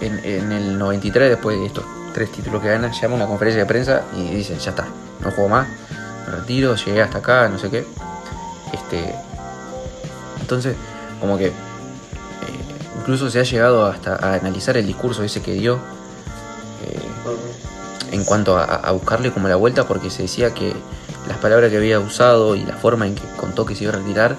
[0.00, 3.60] en, en el 93, después de estos tres títulos que gana, llama a una conferencia
[3.60, 4.86] de prensa y dice, ya está,
[5.20, 5.68] no juego más,
[6.26, 7.86] me retiro, llegué hasta acá, no sé qué.
[8.72, 9.14] Este,
[10.40, 10.74] entonces,
[11.20, 11.52] como que eh,
[12.98, 15.74] incluso se ha llegado hasta a analizar el discurso ese que dio
[16.86, 20.72] eh, en cuanto a buscarle como la vuelta porque se decía que
[21.28, 23.96] las palabras que había usado y la forma en que contó que se iba a
[23.96, 24.36] retirar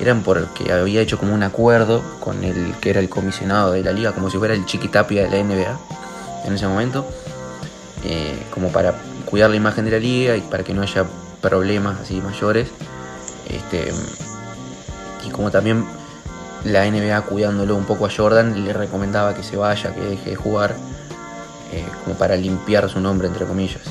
[0.00, 3.92] eran porque había hecho como un acuerdo con el que era el comisionado de la
[3.92, 5.78] liga, como si fuera el chiquitapia de la NBA
[6.44, 7.06] en ese momento,
[8.04, 11.04] eh, como para cuidar la imagen de la liga y para que no haya
[11.40, 12.68] problemas así mayores.
[13.48, 13.92] Este,
[15.26, 15.84] y como también
[16.64, 20.36] la NBA cuidándolo un poco a Jordan, le recomendaba que se vaya, que deje de
[20.36, 20.76] jugar.
[21.72, 23.82] eh, como para limpiar su nombre, entre comillas.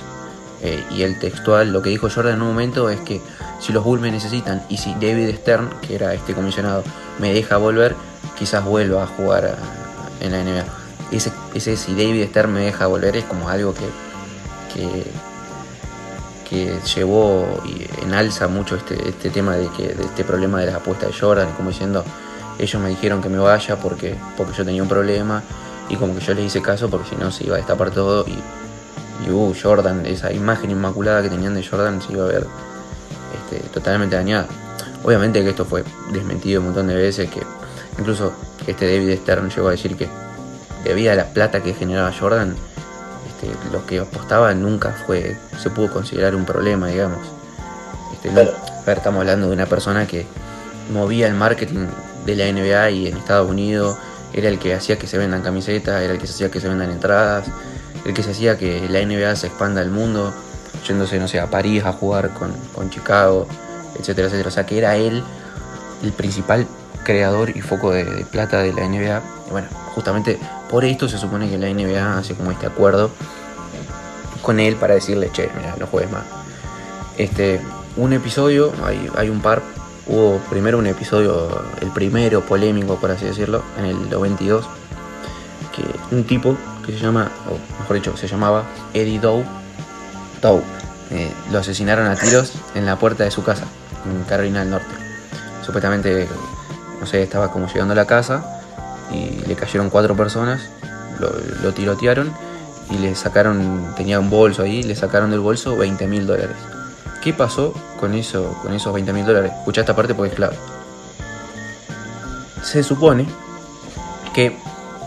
[0.62, 3.22] Eh, y el textual, lo que dijo Jordan en un momento es que
[3.60, 6.84] si los Bulls me necesitan y si David Stern, que era este comisionado,
[7.20, 7.96] me deja volver,
[8.38, 9.58] quizás vuelva a jugar
[10.20, 10.65] en la NBA.
[11.12, 13.88] Ese, ese si David Stern me deja volver es como algo que,
[14.74, 15.06] que,
[16.50, 20.67] que llevó y en alza mucho este, este tema de, que, de este problema de
[20.67, 22.04] las apuestas de Jordan, como diciendo,
[22.60, 25.43] ellos me dijeron que me vaya porque, porque yo tenía un problema
[25.89, 28.26] y como que yo les hice caso porque si no se iba a destapar todo
[28.28, 28.38] y,
[29.26, 32.48] y uh, Jordan, esa imagen inmaculada que tenían de Jordan se iba a ver
[33.49, 34.47] este, totalmente dañada.
[35.03, 37.41] Obviamente que esto fue desmentido un montón de veces, que
[37.99, 38.33] incluso
[38.65, 40.07] este David Stern llegó a decir que
[40.83, 42.55] debido a la plata que generaba Jordan,
[43.27, 47.19] este, lo que apostaba nunca fue se pudo considerar un problema, digamos.
[48.13, 50.25] Este, no- a ver, estamos hablando de una persona que
[50.91, 51.86] movía el marketing
[52.25, 53.97] de la NBA y en Estados Unidos
[54.33, 56.67] era el que hacía que se vendan camisetas, era el que se hacía que se
[56.67, 57.47] vendan entradas,
[58.05, 60.33] el que se hacía que la NBA se expanda al mundo,
[60.88, 63.47] yéndose, no sé, a París a jugar con, con Chicago,
[64.00, 64.50] etcétera, etcétera.
[64.50, 65.23] O sea, que era él
[66.04, 66.67] el principal
[67.04, 69.21] creador y foco de, plata de la NBA.
[69.50, 70.38] Bueno, justamente
[70.69, 73.12] por esto se supone que la NBA hace como este acuerdo
[74.41, 76.26] con él para decirle, che, mira, no juegues más.
[77.17, 77.62] Este,
[77.95, 79.62] un episodio, hay, hay un par.
[80.06, 84.65] Hubo primero un episodio, el primero polémico, por así decirlo, en el 92,
[85.76, 89.43] que un tipo que se llama, o mejor dicho, se llamaba Eddie Doe,
[90.41, 90.62] Doe,
[91.12, 93.65] eh, lo asesinaron a tiros en la puerta de su casa,
[94.06, 94.93] en Carolina del Norte.
[95.65, 96.28] Supuestamente,
[97.00, 98.62] no sé, estaba como llegando a la casa
[99.12, 100.70] y le cayeron cuatro personas,
[101.20, 102.32] lo, tirotearon
[102.89, 106.56] y le sacaron, tenía un bolso ahí, le sacaron del bolso 20 mil dólares.
[107.22, 109.52] ¿Qué pasó con, eso, con esos 20 mil dólares?
[109.58, 110.58] Escucha esta parte porque es clave.
[112.63, 113.26] Se supone
[114.34, 114.58] que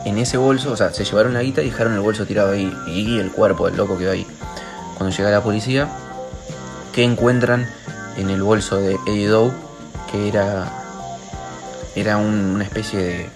[0.05, 2.75] en ese bolso, o sea, se llevaron la guita y dejaron el bolso tirado ahí
[2.87, 4.27] y el cuerpo del loco quedó ahí.
[5.01, 5.89] Cuando llega la policía,
[6.93, 7.67] ¿qué encuentran
[8.19, 9.51] en el bolso de Eddie Doe?
[10.13, 10.71] Que era,
[11.95, 13.31] era un- una especie de,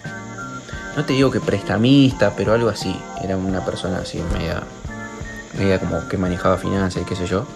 [0.94, 2.94] no te digo que prestamista, pero algo así.
[3.22, 4.62] Era una persona así media,
[5.56, 7.46] media como que manejaba finanzas y qué sé yo,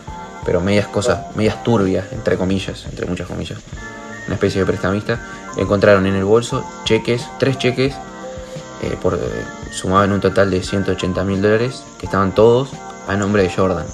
[0.46, 3.58] pero medias cosas, medias turbias, entre comillas, entre muchas comillas.
[4.24, 5.20] Una especie de prestamista.
[5.58, 7.92] Encontraron en el bolso cheques, tres cheques,
[8.80, 12.70] eh, eh, sumaban un total de 180 mil dólares, que estaban todos
[13.08, 13.86] a nombre de Jordan.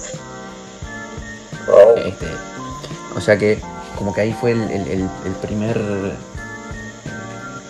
[1.71, 2.27] Oh, Este,
[3.15, 3.59] o sea que
[3.97, 5.79] como que ahí fue el, el- el- el primer...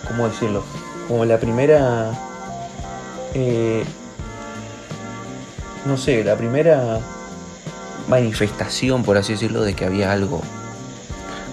[0.08, 0.64] ¿Cómo decirlo?
[1.08, 2.10] Como la primera...
[3.34, 3.84] eh,
[5.84, 6.98] no sé, la primera
[8.08, 10.42] manifestación, por así decirlo, de que había algo,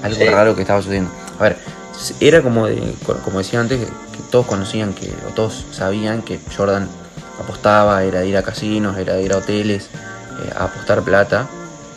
[0.01, 0.25] algo Sí.
[0.25, 1.11] raro que estaba sucediendo.
[1.39, 1.57] A ver,
[2.19, 6.89] era como, de- como decía antes, que todos conocían que, o todos sabían que Jordan
[7.39, 11.47] apostaba, era ir a casinos, era ir a hoteles, eh, a apostar plata.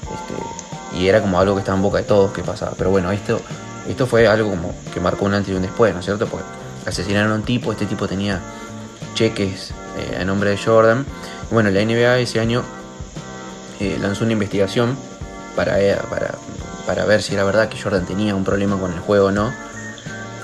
[0.02, 2.72] Este, y era como algo que estaba en boca de todos que pasaba.
[2.76, 3.40] Pero bueno, esto,
[3.88, 6.26] esto fue algo como que marcó un antes y un después, ¿no es cierto?
[6.26, 6.46] Porque
[6.86, 8.40] asesinaron a un tipo, este tipo tenía
[9.14, 11.04] cheques eh, a nombre de Jordan.
[11.50, 12.62] Y bueno, la NBA ese año
[13.80, 14.96] eh, lanzó una investigación
[15.54, 15.76] para,
[16.08, 16.34] para,
[16.86, 19.52] para ver si era verdad que Jordan tenía un problema con el juego o no.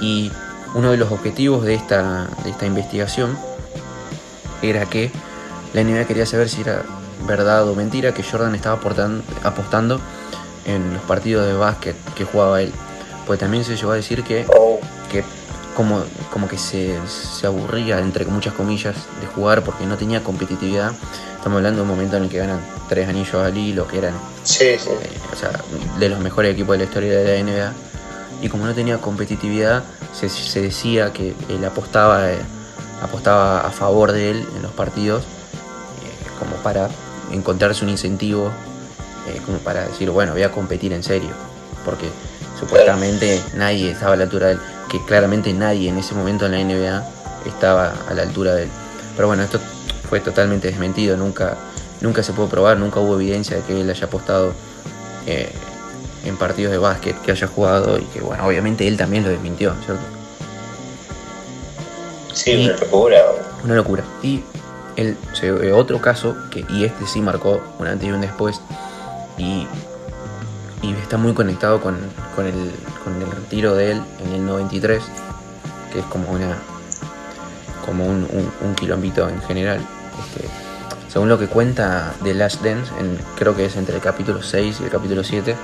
[0.00, 0.32] Y
[0.74, 3.36] uno de los objetivos de esta, de esta investigación
[4.70, 5.10] era que
[5.74, 6.82] la NBA quería saber si era
[7.26, 8.80] verdad o mentira que Jordan estaba
[9.42, 10.00] apostando
[10.64, 12.72] en los partidos de básquet que jugaba él.
[13.26, 14.44] Pues también se llegó a decir que,
[15.10, 15.24] que
[15.76, 20.92] como, como que se, se aburría, entre muchas comillas, de jugar porque no tenía competitividad.
[21.36, 24.14] Estamos hablando de un momento en el que ganan tres anillos al hilo, que eran
[24.44, 24.90] sí, sí.
[24.90, 25.50] eh, o sea,
[25.98, 27.72] de los mejores equipos de la historia de la NBA.
[28.42, 32.38] Y como no tenía competitividad, se, se decía que él apostaba, eh,
[33.02, 36.88] apostaba a favor de él en los partidos, eh, como para
[37.32, 38.50] encontrarse un incentivo,
[39.28, 41.30] eh, como para decir, bueno, voy a competir en serio.
[41.84, 42.08] Porque
[42.58, 46.52] supuestamente nadie estaba a la altura de él, que claramente nadie en ese momento en
[46.52, 47.04] la NBA
[47.46, 48.68] estaba a la altura de él.
[49.16, 49.58] Pero bueno, esto
[50.08, 51.56] fue totalmente desmentido, nunca,
[52.00, 54.52] nunca se pudo probar, nunca hubo evidencia de que él haya apostado
[55.26, 55.50] eh,
[56.24, 59.74] en partidos de básquet que haya jugado y que bueno, obviamente él también lo desmintió,
[59.84, 60.02] ¿cierto?
[62.32, 63.18] Sí, Y- una locura.
[63.64, 64.04] Una locura.
[64.22, 64.42] Y
[64.96, 65.16] el
[65.74, 68.60] otro caso, que, y este sí marcó un antes y un después,
[69.38, 69.66] y,
[70.82, 71.96] y está muy conectado con,
[72.36, 72.72] con el,
[73.04, 75.02] con el retiro de él en el 93,
[75.92, 76.56] que es como una
[77.86, 79.80] como un, un, un quilombito en general.
[80.24, 80.48] Este,
[81.08, 84.78] según lo que cuenta The Last Dance, en- creo que es entre el capítulo 6
[84.80, 85.56] y el capítulo 7,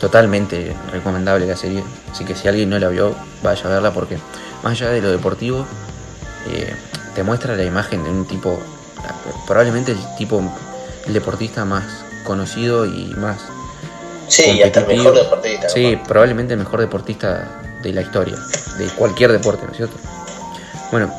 [0.00, 1.82] totalmente recomendable la serie.
[2.10, 4.18] Así que si alguien no la vio, vaya a verla porque
[4.62, 5.66] más allá de lo deportivo,
[6.48, 6.74] eh,
[7.14, 8.60] te muestra la imagen de un tipo
[9.46, 10.42] probablemente el tipo,
[11.06, 11.84] el deportista más
[12.24, 13.38] conocido y más
[14.28, 15.68] Sí, y hasta el mejor deportista.
[15.68, 18.36] Sí, probablemente el mejor deportista de la historia,
[18.78, 19.96] de cualquier deporte, ¿no es cierto?
[20.90, 21.12] Bueno,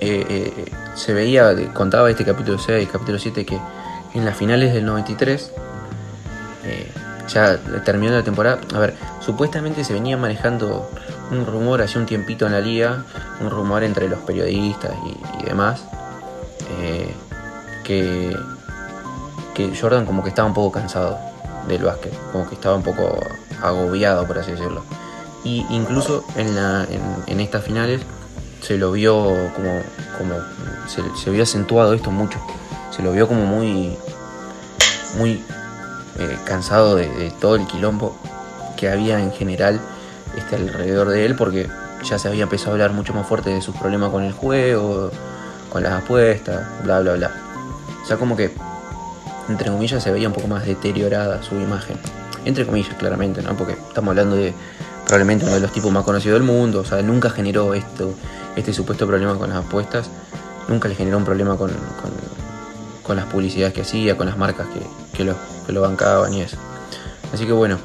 [0.00, 3.58] eh, eh, se veía, contaba este capítulo 6, capítulo 7, que
[4.14, 5.52] en las finales del 93,
[6.64, 6.90] eh,
[7.28, 10.88] ya terminando la temporada, a ver, supuestamente se venía manejando
[11.30, 13.04] un rumor hace un tiempito en la liga,
[13.40, 14.92] un rumor entre los periodistas
[15.40, 15.84] y, demás,
[16.80, 17.14] eh,
[17.84, 18.36] que,
[19.54, 21.18] que Jordan como que estaba un poco cansado
[21.68, 23.18] del básquet, como que estaba un poco
[23.62, 24.84] agobiado, por así decirlo.
[25.44, 28.02] Y incluso en, la, en, en estas finales
[28.60, 29.14] se lo vio
[29.54, 29.80] como,
[30.18, 30.34] como
[30.88, 32.38] se, se vio acentuado esto mucho.
[32.90, 33.96] Se lo vio como muy,
[35.16, 35.44] muy
[36.18, 38.16] eh, cansado de, todo el quilombo
[38.76, 39.80] que había en general
[40.36, 41.68] este, alrededor de él, porque
[42.04, 45.10] ya se había empezado a hablar mucho más fuerte de sus problemas con el juego,
[45.70, 47.30] con las apuestas, bla, bla, bla.
[48.02, 48.52] O sea, como que
[49.48, 51.96] entre comillas, se veía un poco más deteriorada su imagen.
[52.44, 53.56] Entre comillas, claramente, ¿no?
[53.56, 54.54] Porque estamos hablando de
[55.04, 56.80] probablemente uno de los tipos más conocidos del mundo.
[56.80, 58.12] O sea, nunca generó esto,
[58.56, 60.10] este supuesto problema con las apuestas.
[60.68, 62.10] Nunca le generó un problema con, con,
[63.02, 65.34] con las publicidades que hacía, con las marcas que, que, lo,
[65.66, 66.56] que lo bancaban y eso.
[67.32, 67.78] Así que bueno,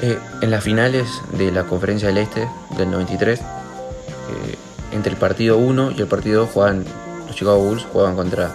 [0.00, 3.44] eh, en las finales de la Conferencia del Este del 93, eh,
[4.92, 6.84] entre el partido 1 y el partido 2 jugaban
[7.26, 8.50] los Chicago Bulls, jugaban contra,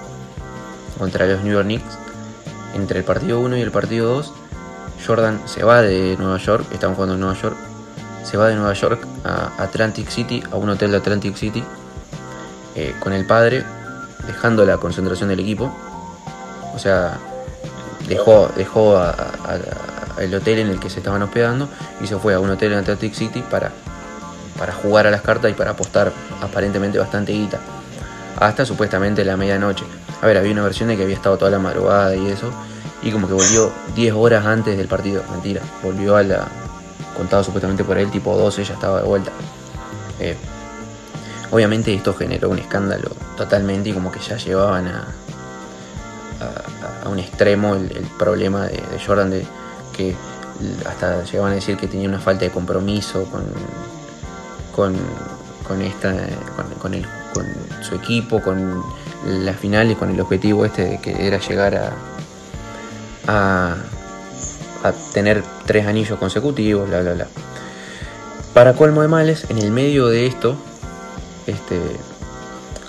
[0.98, 1.98] contra los New York Knicks
[2.76, 4.34] entre el partido 1 y el partido 2,
[5.06, 7.56] Jordan se va de Nueva York, estaban jugando en Nueva York,
[8.24, 11.64] se va de Nueva York a Atlantic City, a un hotel de Atlantic City,
[12.76, 13.64] eh, con el padre,
[14.26, 15.74] dejando la concentración del equipo.
[16.76, 17.18] O sea,
[18.08, 19.14] dejó, dejó a-
[20.20, 21.70] el hotel en el que se estaban hospedando
[22.02, 23.72] y se fue a un hotel en Atlantic City para,
[24.58, 27.60] para jugar a las cartas y para apostar aparentemente bastante guita.
[28.40, 29.84] Hasta supuestamente la medianoche.
[30.22, 32.52] A ver, había una versión de que había estado toda la madrugada y eso.
[33.04, 35.24] Y como que volvió 10 horas antes del partido.
[35.32, 35.62] Mentira.
[35.84, 36.48] Volvió a la.
[37.16, 39.32] Contado supuestamente por él, tipo 12, ya estaba de vuelta.
[40.20, 40.36] Eh,
[41.52, 45.08] obviamente esto generó un escándalo totalmente y como que ya llevaban a,
[47.08, 47.90] a un extremo el,
[48.20, 49.46] problema de, de Jordan de
[49.96, 50.16] que
[50.86, 53.46] hasta llegaban a decir que tenía una falta de compromiso con,
[54.76, 54.96] con,
[55.68, 56.12] con esta
[56.56, 57.46] con, con el, con
[57.84, 58.84] su equipo, con
[59.26, 61.94] las finales, con el objetivo este de que era llegar a,
[63.28, 63.76] a,
[64.84, 67.28] a tener tres anillos consecutivos, bla bla bla.
[68.54, 70.56] Para colmo de males, en el medio de esto,
[71.46, 71.80] este,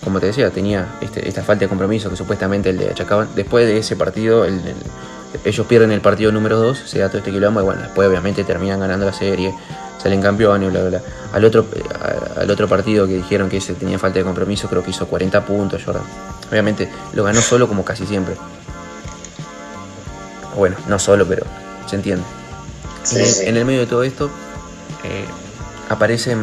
[0.03, 3.29] como te decía, tenía este- esta falta de compromiso que supuestamente le achacaban.
[3.35, 4.77] Después de ese partido, el- el-
[5.45, 8.45] ellos pierden el partido número 2, se da todo este quilombo y bueno, después obviamente
[8.45, 9.53] terminan ganando la serie,
[10.03, 11.03] salen campeones, bla, bla, bla.
[11.33, 11.67] Al otro,
[12.37, 15.07] a- al otro partido que dijeron que ese tenía falta de compromiso, creo que hizo
[15.07, 16.05] 40 puntos Jordan.
[16.51, 18.35] Obviamente lo ganó solo como casi siempre.
[20.57, 21.45] Bueno, no solo, pero
[21.87, 22.25] se entiende.
[23.03, 23.47] Sí, en, el, sí.
[23.47, 24.31] en el medio de todo esto
[25.05, 25.25] eh,
[25.89, 26.39] aparecen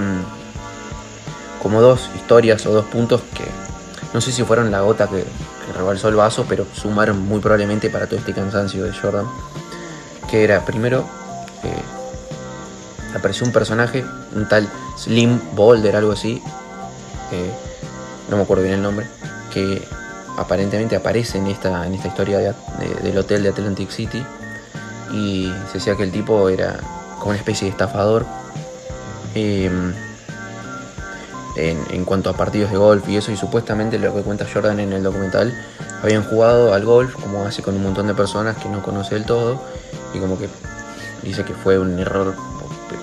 [1.66, 3.44] como dos historias o dos puntos que
[4.14, 7.90] no sé si fueron la gota que, que rebalsó el vaso, pero sumaron muy probablemente
[7.90, 9.26] para todo este cansancio de Jordan.
[10.30, 11.06] Que era, primero,
[11.64, 14.06] eh, apareció un personaje,
[14.36, 16.40] un tal Slim Boulder, algo así,
[17.32, 17.52] eh,
[18.30, 19.08] no me acuerdo bien el nombre,
[19.52, 19.82] que
[20.38, 24.24] aparentemente aparece en esta, en esta historia de- de- del hotel de Atlantic City
[25.12, 26.78] y se decía que el tipo era
[27.18, 28.24] como una especie de estafador
[29.34, 29.70] eh,
[31.56, 34.94] en, cuanto a partidos de golf y eso y supuestamente lo que cuenta Jordan en
[34.94, 35.54] el documental
[36.04, 39.26] habían jugado al golf como hace con un montón de personas que no conoce del
[39.26, 39.62] todo
[40.14, 40.50] y como que
[41.24, 42.36] dice que fue un error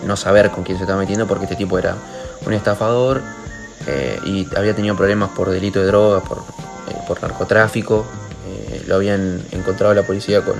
[0.06, 1.96] no saber con quién se estaba metiendo porque este tipo era
[2.44, 3.22] un estafador
[3.86, 8.06] eh, y había tenido problemas por delito de drogas, por, eh, por narcotráfico.
[8.46, 10.54] eh, lo habían encontrado la policía con,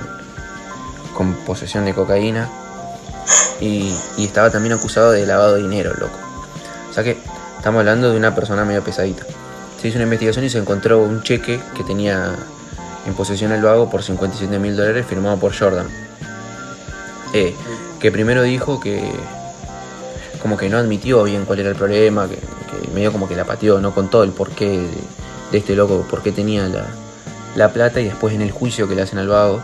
[1.15, 2.49] con posesión de cocaína
[3.61, 6.17] y, y estaba también acusado de lavado de dinero, loco.
[6.89, 7.17] O sea que
[7.63, 9.23] estamos hablando de una persona medio pesadita.
[9.81, 12.35] Se hizo una investigación y se encontró un cheque que tenía
[13.07, 15.87] en posesión el vago por 57 mil dólares firmado por Jordan.
[17.33, 17.55] Eh,
[18.01, 19.01] que primero dijo que
[20.41, 22.37] como que no admitió bien cuál era el problema, que,
[22.93, 24.89] medio como que la pateó, no contó el porqué de,
[25.53, 26.87] de este loco, por qué tenía la,
[27.55, 29.63] la plata y después en el juicio que le hacen al vago,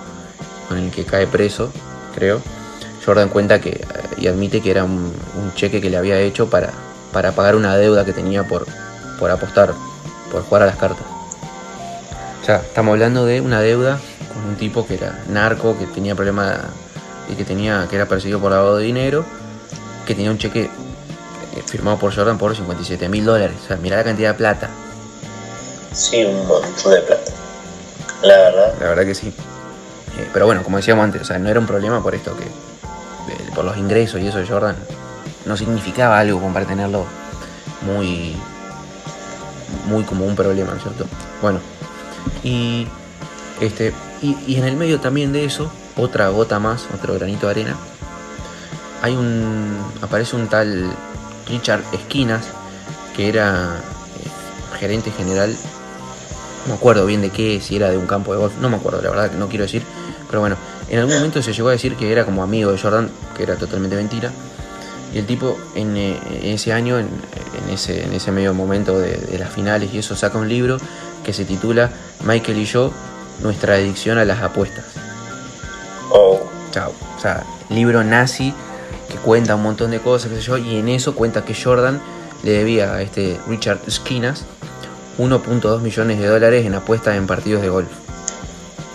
[0.70, 1.70] con el que cae preso,
[2.16, 2.42] creo,
[3.06, 3.84] Jordan cuenta que eh,
[4.20, 6.72] y admite que era un, un cheque que le había hecho para,
[7.12, 8.66] para pagar una deuda que tenía por,
[9.18, 9.74] por apostar,
[10.32, 11.06] por jugar a las cartas.
[12.42, 14.00] O sea, estamos hablando de una deuda
[14.34, 16.60] con un tipo que era narco, que tenía problemas
[17.30, 19.26] y que tenía que era perseguido por lavado de dinero,
[20.06, 20.64] que tenía un cheque
[21.56, 23.56] eh, firmado por Jordan por 57 mil dólares.
[23.64, 24.70] O sea, mirá la cantidad de plata.
[25.94, 27.32] Sí, un montón de plata.
[28.22, 28.74] La verdad.
[28.80, 29.28] La verdad que sí.
[29.28, 32.46] Eh, pero bueno, como decíamos antes, o sea, no era un problema por esto que.
[33.54, 34.76] por los ingresos y eso de Jordan.
[35.50, 37.08] No significaba algo como para tenerlo
[37.82, 38.36] muy.
[39.88, 41.08] muy como un problema, ¿no es cierto?
[41.42, 41.60] Bueno.
[42.44, 42.88] Y.
[43.60, 43.92] Este.
[44.22, 47.76] Y, en el medio también de eso, otra gota más, otro granito de arena.
[49.02, 49.76] Hay un.
[50.04, 50.92] aparece un tal
[51.48, 52.46] Richard Esquinas,
[53.16, 53.82] que era
[54.24, 55.56] eh, gerente general
[56.66, 58.76] no me acuerdo bien de qué, si era de un campo de golf, no me
[58.76, 59.82] acuerdo, la verdad que no quiero decir,
[60.28, 60.58] pero bueno,
[60.90, 63.56] en algún momento se llegó a decir que era como amigo de Jordan, que era
[63.56, 64.32] totalmente mentira,
[65.14, 69.18] y el tipo en, eh, ese año, en, en ese, en ese medio momento de,
[69.18, 70.78] de las finales y eso, saca un libro
[71.24, 71.92] que se titula
[72.24, 72.92] Michael y yo,
[73.42, 74.86] nuestra adicción a las apuestas.
[76.12, 76.42] Oh,
[76.72, 76.94] Chao.
[77.18, 78.54] O sea, libro nazi
[79.10, 82.00] que cuenta un montón de cosas, qué sé yo, y en eso cuenta que Jordan
[82.44, 84.46] le debía a este Richard Skinas
[85.18, 87.90] 1.2 millones de dólares en apuestas en partidos de golf.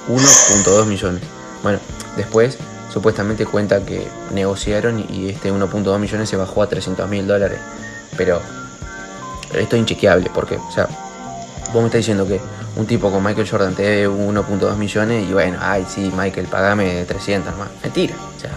[0.08, 1.22] 1.2 millones.
[1.62, 1.78] Bueno,
[2.16, 2.58] después
[2.94, 7.58] supuestamente cuenta que negociaron y este 1.2 millones se bajó a 300 mil dólares.
[8.16, 8.40] Pero
[9.52, 10.86] esto es inchequeable porque, o sea,
[11.72, 12.40] vos me estás diciendo que
[12.76, 17.04] un tipo con Michael Jordan te debe 1.2 millones y bueno, ay, sí, Michael, pagame
[17.04, 17.68] 300 más.
[17.82, 18.14] Mentira.
[18.36, 18.50] O sea,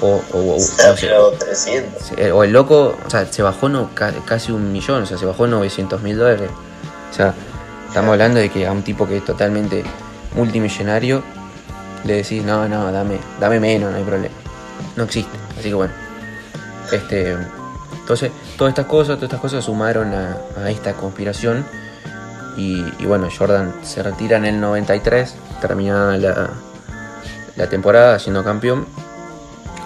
[0.00, 2.02] o, o, o- se no sé, tirado 300.
[2.02, 5.06] Sí, eh, O el loco, o sea, se bajó no, ca- casi un millón, o
[5.06, 6.50] sea, se bajó 900 mil dólares.
[7.10, 7.34] O sea,
[7.86, 9.84] estamos hablando de que a un tipo que es totalmente
[10.34, 11.22] multimillonario
[12.04, 14.34] le decís, no, no, dame, dame menos, no hay problema.
[14.96, 15.36] No existe.
[15.58, 15.92] Así que bueno.
[16.92, 17.36] Este.
[18.00, 21.64] Entonces, todas estas cosas, todas estas cosas sumaron a, esta conspiración.
[22.56, 26.50] Y, bueno, Jordan se retira en el 93, terminada la,
[27.54, 28.86] la temporada siendo campeón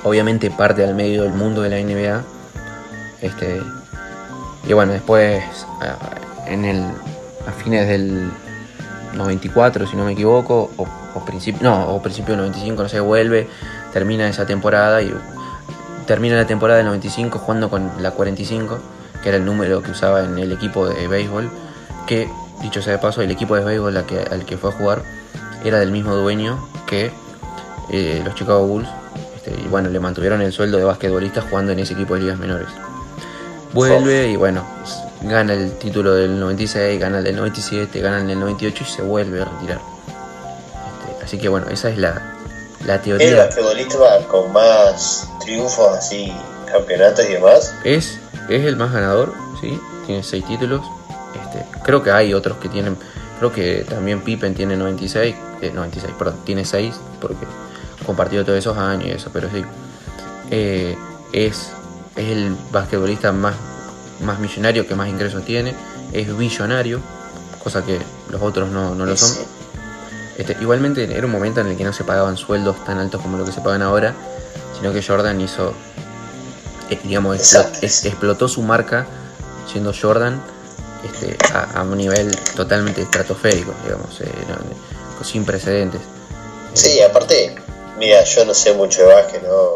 [0.04, 2.22] obviamente parte al medio del mundo de la NBA.
[3.20, 3.62] Este,
[4.68, 5.42] y bueno, después
[6.46, 6.82] en el,
[7.46, 8.30] a fines del
[9.14, 13.00] 94, si no me equivoco, o, o principio, no, o principio del 95, no sé,
[13.00, 13.48] vuelve,
[13.92, 15.14] termina esa temporada y
[16.06, 18.78] termina la temporada del 95 jugando con la 45,
[19.22, 21.50] que era el número que usaba en el equipo de béisbol,
[22.06, 22.28] que
[22.60, 25.02] dicho sea de paso, el equipo de béisbol al que, al que fue a jugar
[25.64, 27.10] era del mismo dueño que
[27.90, 28.88] eh, los Chicago Bulls.
[29.36, 32.38] Este, y bueno, le mantuvieron el sueldo de basquetbolista jugando en ese equipo de ligas
[32.38, 32.68] menores.
[33.72, 34.64] Vuelve y bueno,
[35.22, 39.02] gana el título del 96, gana el del 97, gana el del 98 y se
[39.02, 39.91] vuelve a retirar.
[41.32, 42.20] Así que bueno, esa es la,
[42.84, 43.46] la El teoría.
[43.46, 46.30] basquetbolista con más triunfos así,
[46.70, 47.74] campeonatos y demás.
[47.84, 48.18] Es,
[48.50, 49.80] es el más ganador, ¿sí?
[50.04, 50.82] Tiene 6 títulos.
[51.42, 52.98] Este, creo que hay otros que tienen.
[53.38, 55.34] Creo que también Pippen tiene 96.
[55.62, 57.46] eh, 96, perdón, tiene 6 porque
[58.04, 59.64] compartió todos esos años y eso, pero sí.
[60.50, 60.98] Eh,
[61.32, 61.70] es,
[62.14, 63.54] es el basquetbolista más,
[64.20, 65.74] más millonario que más ingresos tiene.
[66.12, 67.00] Es billonario,
[67.64, 69.61] cosa que los otros no, no lo son.
[70.42, 73.38] Este, igualmente era un momento en el que no se pagaban sueldos tan altos como
[73.38, 74.12] lo que se pagan ahora,
[74.76, 75.72] sino que Jordan hizo,
[76.90, 77.36] eh, digamos,
[77.80, 79.06] es- explotó su marca
[79.70, 80.42] siendo Jordan
[81.04, 86.00] este, a, a un nivel totalmente estratosférico, digamos, eh, no- sin precedentes.
[86.74, 87.54] Sí, aparte,
[87.96, 89.74] mira, yo no sé mucho de básquet, no,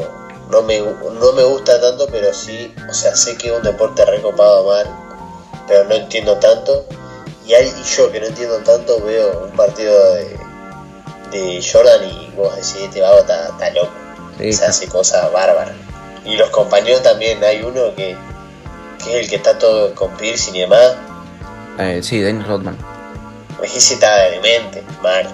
[0.50, 4.04] no, me, no me gusta tanto, pero sí, o sea, sé que es un deporte
[4.04, 4.86] recopado mal,
[5.68, 6.84] pero no entiendo tanto.
[7.46, 10.36] Y, hay, y yo que no entiendo tanto veo un partido de,
[11.31, 13.91] de Jordan y vos decís, este vago está, loco,
[14.39, 15.74] Sí, o sea, hace cosas bárbaras.
[16.24, 18.16] Y los compañeros también, hay uno que,
[19.03, 20.97] que es el que está todo con Pierce y demás,
[21.79, 22.77] eh, sí, Dennis Rodman.
[23.62, 25.29] ese está demente, mal.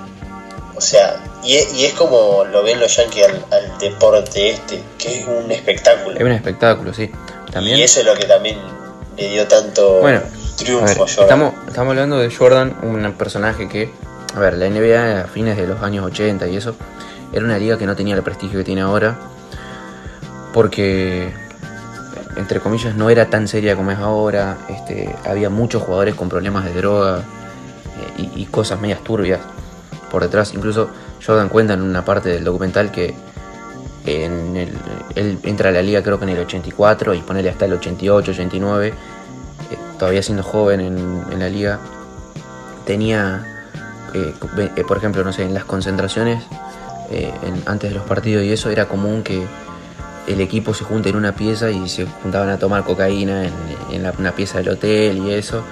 [0.74, 4.82] O sea, y es, y es como lo ven los yankees al, al deporte este,
[4.98, 6.16] que es un espectáculo.
[6.16, 7.10] Es un espectáculo, sí.
[7.52, 8.58] También, Y eso es lo que también
[9.16, 10.20] le dio tanto Bueno,
[10.56, 11.22] triunfo A Jordan.
[11.22, 13.90] estamos, estamos hablando de Jordan, un personaje que,
[14.34, 16.74] a ver, la NBA a fines de los años 80 y eso,
[17.32, 19.16] era una liga que no tenía el prestigio que tiene ahora,
[20.52, 21.32] porque,
[22.36, 26.64] entre comillas, no era tan seria como es ahora, este, había muchos jugadores con problemas
[26.64, 27.18] de droga
[28.18, 29.40] eh, y, cosas medias turbias
[30.10, 30.52] por detrás.
[30.54, 30.90] Incluso
[31.24, 33.14] Jordan cuenta en una parte del documental que
[34.04, 34.56] en
[35.14, 38.32] él entra a la liga creo que en el 84 y ponele hasta el 88,
[38.32, 38.92] 89 eh,
[39.98, 41.78] todavía siendo joven en, en la liga,
[42.84, 43.51] tenía,
[44.14, 44.34] eh,
[44.76, 46.42] eh, por ejemplo, no sé, en las concentraciones,
[47.10, 49.42] eh, en- antes de los partidos y eso, era común que
[50.26, 53.52] el equipo se junte en una pieza y se juntaban a tomar cocaína en,
[53.90, 55.62] en la- una pieza del hotel y eso,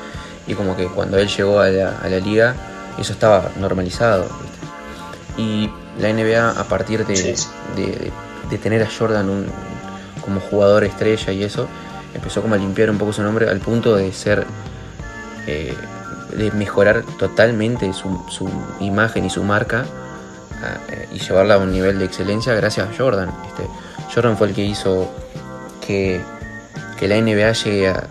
[0.46, 2.54] y como que cuando él llegó a la, a la liga,
[2.98, 4.24] eso estaba normalizado.
[4.24, 5.42] ¿viste?
[5.42, 5.70] Y
[6.00, 7.48] la NBA, a partir de, Sí, sí.
[7.76, 8.12] de- de-
[8.50, 9.46] de tener a Jordan un-
[10.24, 11.68] como jugador estrella y eso,
[12.14, 14.44] empezó como a limpiar un poco su nombre al punto de ser
[15.46, 15.72] eh,
[16.54, 18.48] mejorar totalmente su, su
[18.80, 19.84] imagen y su marca
[20.62, 23.30] a- eh, y llevarla a un nivel de excelencia gracias a Jordan.
[23.48, 23.66] Este,
[24.14, 25.08] Jordan fue el que hizo
[25.86, 26.20] que,
[26.98, 28.04] que la NBA llegue a,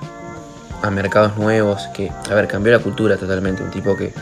[0.82, 4.14] a mercados nuevos, que, a ver, cambió la cultura totalmente, un tipo que,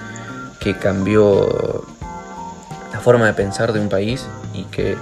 [0.60, 1.86] que cambió
[2.94, 4.98] la forma de pensar de un país y que,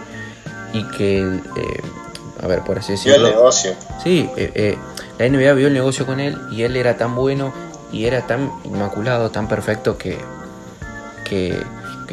[0.73, 1.81] y que eh,
[2.43, 3.73] a ver, por así Vio el decirlo, negocio.
[4.03, 4.77] Sí, eh, eh,
[5.17, 7.53] la NBA vio el negocio con él y él era tan bueno
[7.91, 10.17] y era tan inmaculado, tan perfecto que,
[11.23, 11.63] que,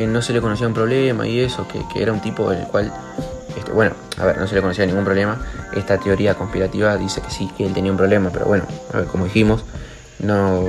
[0.06, 2.92] no se le conocía un problema y eso, que, que era un tipo del cual,
[3.56, 5.38] este, bueno, a ver, no se le conocía ningún problema.
[5.74, 9.06] Esta teoría conspirativa dice que sí, que él tenía un problema, pero bueno, a ver,
[9.06, 9.64] como dijimos,
[10.18, 10.62] no,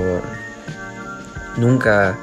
[1.56, 2.16] nunca,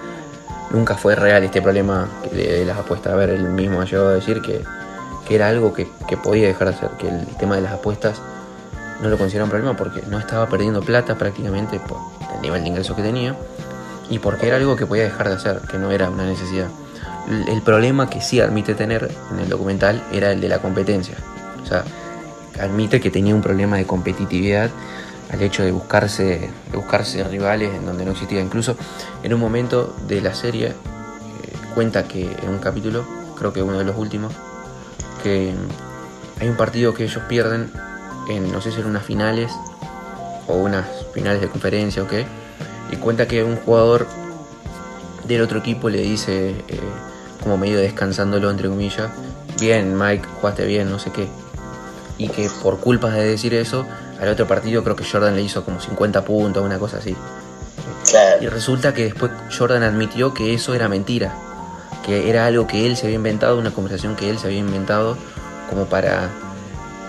[0.72, 3.14] nunca fue real este problema de, las apuestas.
[3.14, 4.62] A ver, él mismo ha llegado a decir que,
[5.28, 8.22] que era algo que, que podía dejar de hacer, que el tema de las apuestas
[9.02, 11.98] no lo considera un problema porque no estaba perdiendo plata prácticamente por
[12.42, 13.36] nivel de ingresos que tenía
[14.10, 16.68] y porque era algo que podía dejar de hacer, que no era una necesidad.
[17.48, 21.16] El, problema que sí admite tener en el documental era el de la competencia.
[21.64, 21.86] O sea,
[22.60, 24.70] admite que tenía un problema de competitividad
[25.32, 28.42] al hecho de buscarse, de buscarse rivales en donde no existía.
[28.42, 28.76] Incluso
[29.24, 30.74] en un momento de la serie eh,
[31.74, 33.06] cuenta que en un capítulo,
[33.38, 34.34] creo que uno de los últimos,
[35.24, 35.54] que
[36.40, 37.72] hay un partido que ellos pierden
[38.28, 39.52] en, no sé si eran unas finales
[40.48, 42.26] o unas finales de conferencia o qué,
[42.92, 44.08] y cuenta que un jugador
[45.28, 46.80] del otro equipo le dice, eh,
[47.42, 49.12] como medio descansándolo entre comillas,
[49.60, 51.28] bien Mike, jugaste bien, no sé qué,
[52.18, 53.86] y que por culpas de decir eso,
[54.20, 57.16] al otro partido creo que Jordan le hizo como 50 puntos, una cosa así.
[58.42, 61.34] Y resulta que después Jordan admitió que eso era mentira,
[62.06, 65.18] que era algo que él se había inventado, una conversación que él se había inventado
[65.70, 66.30] como para,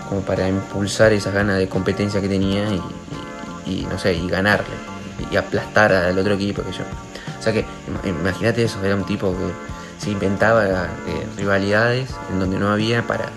[0.08, 2.80] como para impulsar esas ganas de competencia que tenía y,
[3.66, 4.74] y- no sé, y ganarle
[5.30, 6.82] y aplastar al otro equipo que yo.
[7.38, 7.60] O sea que
[8.04, 13.06] im- imagínate eso, era un tipo que se inventaba eh, rivalidades en donde no había
[13.06, 13.30] para,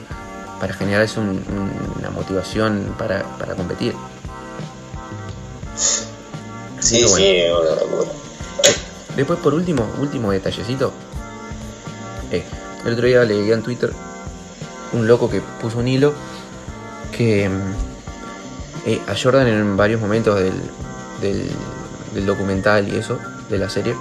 [0.59, 3.93] para generarse un- un- una motivación para, para competir.
[6.79, 7.43] Sí, Pero sí.
[9.15, 10.91] Después, por último, último detallecito.
[12.31, 12.43] Eh,
[12.85, 13.91] el otro día leí en Twitter
[14.93, 16.13] un loco que puso un hilo
[17.15, 17.94] que mm,
[18.85, 20.53] eh, a Jordan en varios momentos del,
[21.21, 21.49] del,
[22.13, 23.17] del documental y eso,
[23.49, 23.95] de la serie,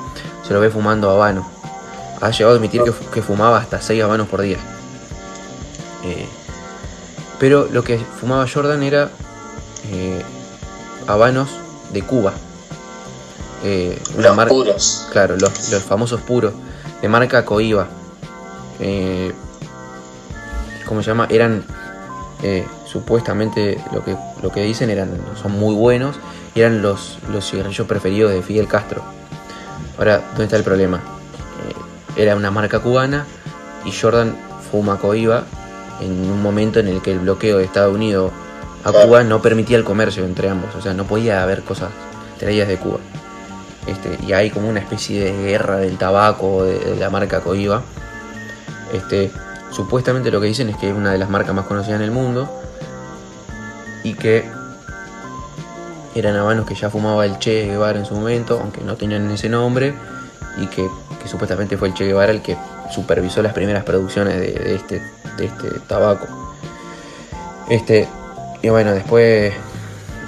[0.47, 1.49] se lo ve fumando habano.
[2.21, 4.59] Ha llegado a admitir que, fu- que fumaba hasta 6 habanos por día.
[6.05, 6.27] Eh,
[7.39, 9.11] pero lo que fumaba Jordan era
[9.91, 10.23] eh,
[11.07, 11.51] habanos
[11.93, 12.33] de Cuba.
[13.65, 15.09] Eh, Los marca- puros.
[15.11, 16.53] Claro, los, los famosos puros,
[17.03, 17.89] de marca Coiba.
[18.81, 19.33] Eh,
[20.87, 21.27] ¿Cómo se llama?
[21.31, 21.65] Eran
[22.95, 25.11] supuestamente lo que, lo que dicen eran
[25.43, 26.15] son muy buenos
[26.55, 29.03] y eran los, los cigarrillos preferidos de Fidel Castro.
[29.99, 30.99] Ahora, ¿dónde está el problema?
[30.99, 33.27] Eh, era una marca cubana
[33.85, 34.37] y Jordan
[34.71, 35.43] fuma Coiba
[36.01, 38.31] en un momento en el que el bloqueo de Estados Unidos
[38.85, 38.93] a.
[38.93, 41.91] Cuba no permitía el comercio entre ambos, o sea, no podía haber cosas
[42.39, 42.99] traídas de Cuba.
[43.89, 47.83] Este, y hay como una especie de guerra del tabaco de, de la marca Coiba.
[48.93, 49.33] Este,
[49.73, 52.13] supuestamente lo que dicen es que es una de las marcas más conocidas en el
[52.13, 52.61] mundo
[54.05, 54.45] y que
[56.15, 59.49] eran habanos que ya fumaba el Che Guevara en su momento, aunque no tenían ese
[59.49, 59.95] nombre,
[60.57, 60.89] y que,
[61.27, 62.57] supuestamente fue el Che Guevara el que
[62.93, 65.03] supervisó las primeras producciones de, este,
[65.41, 66.29] este tabaco.
[67.69, 68.07] Este,
[68.63, 69.53] y bueno, después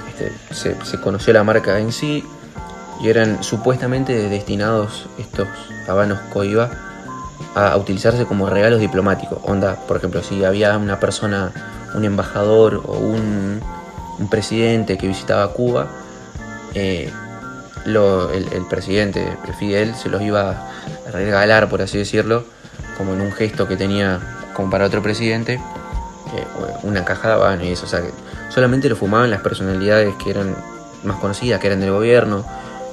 [0.09, 2.25] este, se, se conoció la marca en sí
[3.01, 5.47] y eran supuestamente destinados estos
[5.87, 6.71] habanos Coiba
[7.55, 9.39] a utilizarse como regalos diplomáticos.
[9.45, 11.53] Onda, por ejemplo, si había una persona,
[11.97, 13.61] un embajador o un,
[14.31, 15.89] presidente que visitaba Cuba,
[16.75, 17.13] eh,
[17.85, 22.45] el, presidente Fidel se los iba a regalar, por así decirlo,
[22.97, 24.21] como en un gesto que tenía
[24.55, 25.61] como para otro presidente,
[26.83, 27.87] una caja de habano y eso.
[27.87, 28.11] O sea, que
[28.49, 30.57] solamente lo fumaban las personalidades que eran
[31.05, 32.45] más conocidas, que eran del gobierno,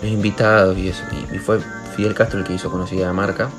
[0.02, 1.04] los invitados y eso.
[1.32, 1.60] Y, fue
[1.96, 3.50] Fidel Castro el que hizo conocida la marca.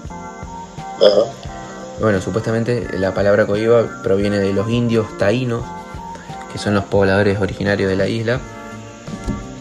[2.01, 5.62] Bueno, supuestamente la palabra coiba proviene de los indios taínos,
[6.53, 8.40] que son los pobladores originarios de la isla.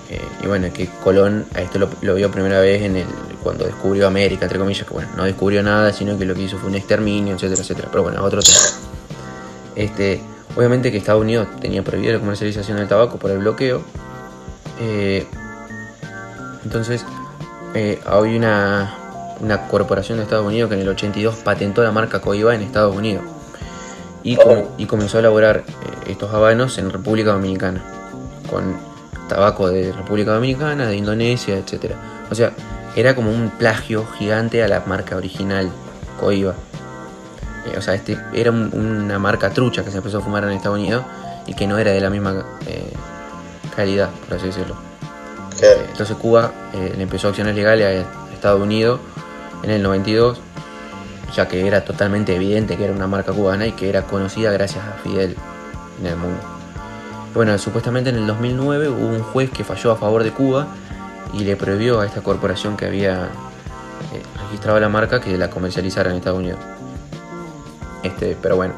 [0.10, 3.08] Eh, y bueno, que Colón a esto lo, vio primera vez en el,
[3.44, 6.58] cuando descubrió América, entre comillas, que bueno, no descubrió nada, sino que lo que hizo
[6.58, 7.88] fue un exterminio, etcétera, etcétera.
[7.92, 8.60] Pero bueno, otro tema.
[9.76, 10.22] Este,
[10.56, 13.84] obviamente que Estados Unidos tenía prohibida la comercialización del tabaco por el bloqueo.
[14.80, 15.28] Eh,
[16.64, 17.06] entonces,
[17.74, 19.03] eh, hay una,
[19.44, 22.96] una corporación de Estados Unidos que en el 82 patentó la marca Coiba en Estados
[22.96, 23.24] Unidos
[24.24, 27.82] y, com- y comenzó a elaborar eh, estos habanos en República Dominicana
[28.50, 28.76] con
[29.28, 31.96] tabaco de República Dominicana, de Indonesia, etcétera.
[32.32, 32.52] O sea,
[32.96, 35.70] era como un plagio gigante a la marca original,
[36.20, 36.54] Coiba.
[37.66, 40.52] Eh, o sea, este era un- una marca trucha que se empezó a fumar en
[40.52, 41.04] Estados Unidos
[41.48, 42.94] y que no era de la misma eh,
[43.76, 44.76] calidad, por así decirlo.
[45.62, 49.00] Eh, Entonces Cuba le empezó acciones legales a Estados Unidos
[49.64, 50.40] en el 92,
[51.36, 54.84] ya que era totalmente evidente que era una marca cubana y que era conocida gracias
[54.86, 55.36] a Fidel
[56.00, 56.40] en el mundo.
[57.34, 60.68] Bueno, supuestamente en el 2009 hubo un juez que falló a favor de Cuba
[61.34, 66.12] y le prohibió a esta corporación que había eh, registrado la marca que la comercializara
[66.12, 66.60] en Estados Unidos.
[68.04, 68.76] Este, pero bueno,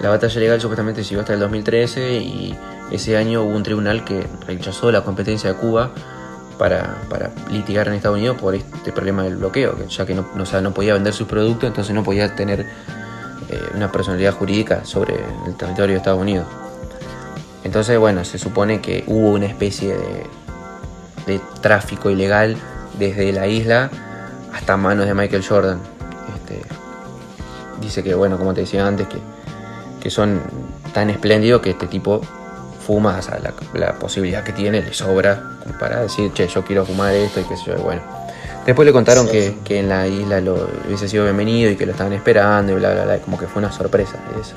[0.00, 2.56] la batalla legal supuestamente siguió hasta el 2013 y
[2.92, 5.90] ese año hubo un tribunal que rechazó la competencia de Cuba
[6.60, 10.74] para, para litigar en Estados Unidos por este problema del bloqueo, que ya que no,
[10.74, 12.66] podía vender sus productos, entonces no podía tener
[13.48, 15.14] eh, una personalidad jurídica sobre
[15.46, 16.46] el territorio de Estados Unidos.
[17.64, 20.26] Entonces, bueno, se supone que hubo una especie de,
[21.26, 22.58] de tráfico ilegal
[22.98, 23.90] desde la isla
[24.52, 25.80] hasta manos de Michael Jordan.
[26.34, 26.60] Este,
[27.80, 29.06] dice que, bueno, como te decía antes,
[29.98, 30.42] que son
[30.92, 32.20] tan espléndidos que este tipo
[32.90, 35.40] fuma, o sea, la, la posibilidad que tiene le sobra
[35.78, 38.02] para decir, che, yo quiero fumar esto y qué sé yo, y bueno.
[38.66, 39.32] Después le contaron Sí.
[39.32, 42.74] que, que en la isla lo hubiese sido bienvenido y que lo estaban esperando y
[42.74, 44.56] bla, bla, bla, como que fue una sorpresa eso.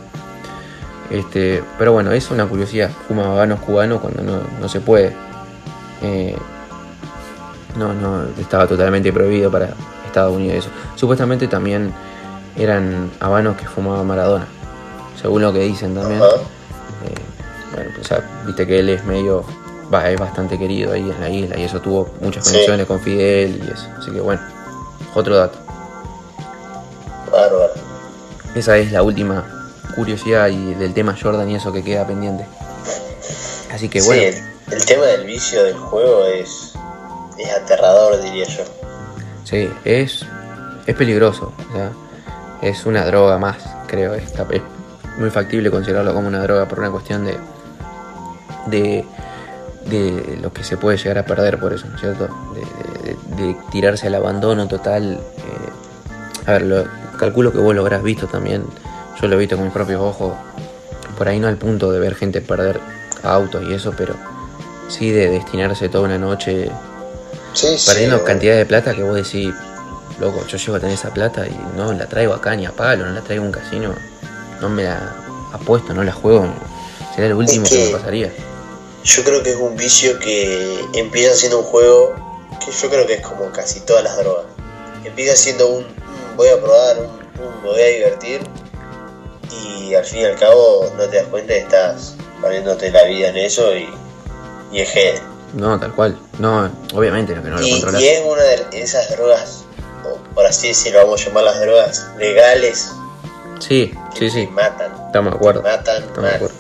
[1.12, 2.90] Este, pero bueno, es una curiosidad.
[3.08, 5.14] Fuma habanos cubanos cuando no, no se puede.
[6.02, 6.36] Eh,
[7.78, 9.70] no, no, estaba totalmente prohibido para
[10.08, 10.70] Estados Unidos eso.
[10.96, 11.94] Supuestamente también
[12.58, 14.48] eran habanos que fumaba Maradona.
[15.22, 16.20] Según lo que dicen también.
[17.74, 19.44] Bueno, pues, o sea, viste que él es medio.
[19.94, 22.52] Va, es bastante querido ahí en la isla y eso tuvo muchas Sí.
[22.54, 23.88] conexiones con Fidel y eso.
[24.00, 24.42] Así que bueno,
[25.14, 25.60] otro dato.
[27.32, 27.74] Bárbaro.
[28.56, 29.44] Esa es la última
[29.96, 32.46] curiosidad y del tema Jordan y eso que queda pendiente.
[33.72, 34.28] Así que bueno, Sí,
[34.72, 36.74] el, el tema del vicio del juego es,
[37.38, 38.64] es aterrador, diría yo.
[39.44, 40.26] sí, es,
[40.86, 41.52] es peligroso.
[41.70, 41.92] o sea,
[42.62, 43.58] es una droga más,
[43.88, 44.14] creo.
[44.14, 44.62] Es, es
[45.18, 47.38] muy factible considerarlo como una droga por una cuestión de,
[48.68, 49.06] de,
[49.90, 52.28] de lo que se puede llegar a perder por eso, ¿no es cierto?
[52.54, 55.14] De, de- de tirarse al abandono total.
[55.14, 56.84] eh, a ver, lo,
[57.18, 58.64] calculo que vos lo habrás visto también.
[59.22, 60.34] Yo lo he visto con mis propios ojos.
[61.18, 62.80] Por ahí no al punto de ver gente perder
[63.24, 64.16] autos y eso, pero
[64.90, 66.70] sí de destinarse toda una noche
[67.54, 67.86] Sí, sí.
[67.90, 68.28] perdiendo bueno.
[68.28, 69.54] cantidad de plata que vos decís,
[70.20, 73.06] loco, yo llego a tener esa plata y no la traigo acá ni a palo,
[73.06, 73.94] no la traigo a un casino,
[74.60, 75.14] no me la
[75.54, 76.48] apuesto, no la juego,
[77.16, 77.78] será lo último Es que...
[77.78, 78.32] que- me pasaría.
[79.04, 82.14] Yo creo que es un vicio que empieza siendo un juego
[82.64, 84.46] que yo creo que es como casi todas las drogas.
[85.04, 87.06] Empieza siendo un "Mm, voy a probar, un,
[87.46, 88.42] un, me voy a divertir
[89.52, 93.28] y al fin y al cabo no te das cuenta que estás poniéndote la vida
[93.30, 93.90] en eso y,
[94.72, 95.20] y es heavy.
[95.54, 98.02] No, tal cual, no, obviamente que no lo y, controlas.
[98.02, 99.66] y es una de esas drogas,
[100.04, 102.90] o por así decirlo, vamos a llamar las drogas legales
[103.60, 104.92] Sí, que sí, te sí, matan.
[105.08, 106.56] estamos de Te acuerdo, matan estamos de acuerdo.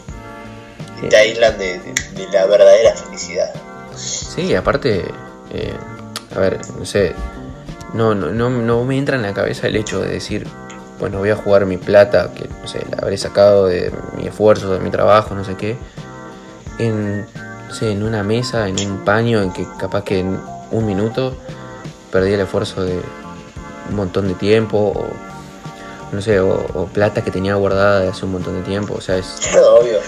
[1.09, 3.51] Te aíslan de, de- de la verdadera felicidad.
[3.95, 5.05] Sí, aparte,
[5.51, 5.73] eh,
[6.35, 7.13] a ver, no sé,
[7.93, 10.47] no, no, no, no me entra en la cabeza el hecho de decir,
[10.99, 14.73] bueno, voy a jugar mi plata, que no sé, la habré sacado de mi esfuerzo,
[14.73, 15.77] de mi trabajo, no sé qué,
[16.79, 17.21] en,
[17.67, 20.39] no sé, en una mesa, en un paño, en que capaz que en
[20.71, 21.35] un minuto
[22.11, 22.99] perdí el esfuerzo de
[23.89, 25.07] un montón de tiempo, o
[26.11, 29.01] no sé, o, o plata que tenía guardada de hace un montón de tiempo, o
[29.01, 29.51] sea, es...
[29.55, 29.99] Obvio.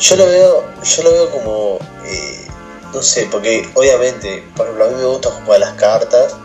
[0.00, 2.46] Yo lo veo, yo lo veo como, eh,
[2.92, 6.36] no sé, porque obviamente, por ejemplo, a mí me gusta jugar las cartas,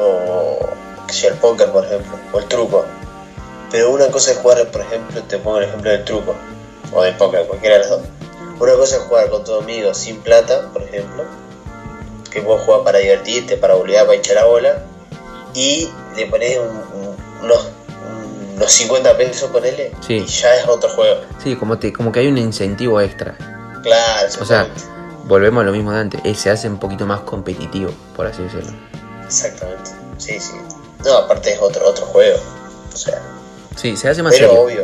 [0.00, 0.58] o
[1.06, 2.84] que sea, el póker, por ejemplo, o el truco.
[3.70, 6.34] Pero una cosa es jugar, por ejemplo, te pongo el ejemplo del truco,
[6.92, 8.00] o del póker, cualquiera de las dos.
[8.58, 11.24] Una cosa es jugar con tus amigos sin plata, por ejemplo,
[12.30, 14.82] que vos jugar para divertirte, para volver para hinchar la bola,
[15.54, 17.68] y le pones un- unos,
[18.58, 20.14] unos 50 pesos, ponele, Sí.
[20.18, 21.20] y ya es otro juego.
[21.42, 23.36] Sí, como, te, como que hay un incentivo extra.
[23.82, 24.68] Claro, O sea,
[25.24, 26.20] volvemos a lo mismo de antes.
[26.24, 28.72] eh, se hace un poquito más competitivo, por así decirlo.
[29.24, 29.90] exactamente.
[30.18, 30.52] Sí, sí.
[31.04, 32.38] No, aparte es otro, otro juego.
[32.92, 33.20] O sea,
[33.76, 34.62] Sí, se hace más pero serio.
[34.62, 34.82] obvio.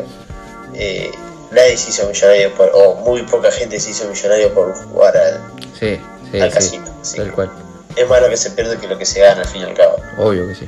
[0.74, 1.10] eh,
[1.50, 5.40] nadie se hizo millonario por, o muy poca gente se hizo millonario por jugar al,
[5.78, 6.00] Sí,
[6.30, 6.54] sí, al sí.
[6.54, 6.86] casino.
[7.02, 7.16] sí.
[7.16, 7.50] Tal cual.
[7.96, 9.74] Es más lo que se pierde que lo que se gana al fin y al
[9.74, 9.96] cabo.
[10.18, 10.66] Obvio que sí.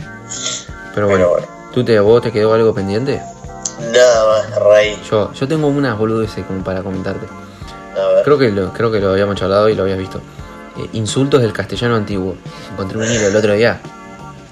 [0.94, 1.30] Pero bueno.
[1.76, 3.20] ¿Tú te, ¿vos te quedó algo pendiente?
[3.92, 4.98] Nada más, Ray.
[5.10, 7.26] Yo, yo tengo unas boludeces como para comentarte.
[7.94, 8.24] A ver.
[8.24, 10.22] Creo que lo, creo que lo habíamos charlado y lo habías visto.
[10.78, 12.34] Eh, insultos del castellano antiguo.
[12.72, 13.78] Encontré un hilo el otro día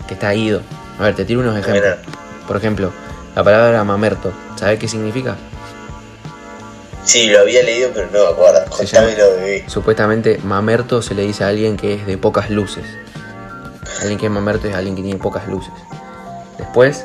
[0.07, 0.61] que está ido.
[0.99, 1.97] A ver, te tiro unos ejemplos.
[2.47, 2.93] Por ejemplo,
[3.35, 4.31] la palabra mamerto.
[4.57, 5.35] ¿Sabes qué significa?
[7.05, 8.64] Sí, lo había leído, pero no me acuerdo.
[8.68, 9.64] Contámelo, bebé.
[9.66, 12.85] Supuestamente mamerto se le dice a alguien que es de pocas luces.
[14.03, 15.72] Alguien que es mamerto es alguien que tiene pocas luces.
[16.65, 17.05] Después,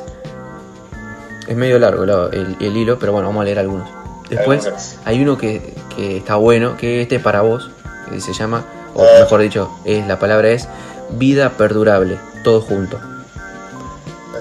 [1.46, 3.88] es medio largo la- el, el hilo, pero bueno, vamos a leer algunos.
[4.30, 7.70] Después, hay uno que, que está bueno, que este es para vos,
[8.08, 9.20] que se llama, o Ah.
[9.20, 10.66] mejor dicho, es, la palabra es
[11.10, 12.98] vida perdurable, todo junto.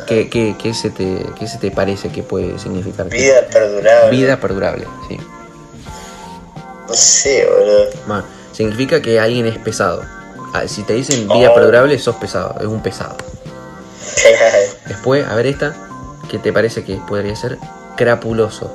[0.08, 3.10] ¿Qué, qué, qué se te, qué se te parece que puede significar?
[3.10, 4.10] Vida perdurable.
[4.10, 5.18] Vida perdurable, sí.
[6.88, 8.24] No sé, boludo.
[8.54, 10.02] Significa que alguien es pesado.
[10.54, 11.56] Ah, Si te dicen vida Oh.
[11.56, 13.16] perdurable, sos pesado, es un pesado.
[14.90, 15.74] Después, a ver esta,
[16.30, 17.58] ¿qué te parece que podría ser?
[17.96, 18.70] Crapuloso.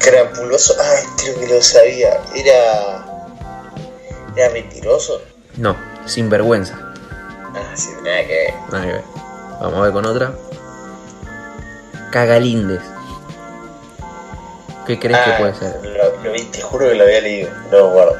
[0.00, 0.74] Crapuloso.
[0.80, 2.18] Ay, creo que lo sabía.
[2.34, 3.04] Era.
[4.34, 5.20] Era mentiroso.
[5.56, 5.76] No,
[6.06, 6.74] sinvergüenza.
[7.54, 8.54] Ah, sí, nada que ver.
[8.72, 9.04] Nada que ver.
[9.60, 10.32] Vamos a ver con otra.
[12.10, 12.80] Cagalindes.
[14.86, 15.80] ¿Qué crees que Ah, puede ser?
[15.84, 17.50] Lo, lo vi, te juro que lo había leído.
[17.70, 18.16] No me acuerdo.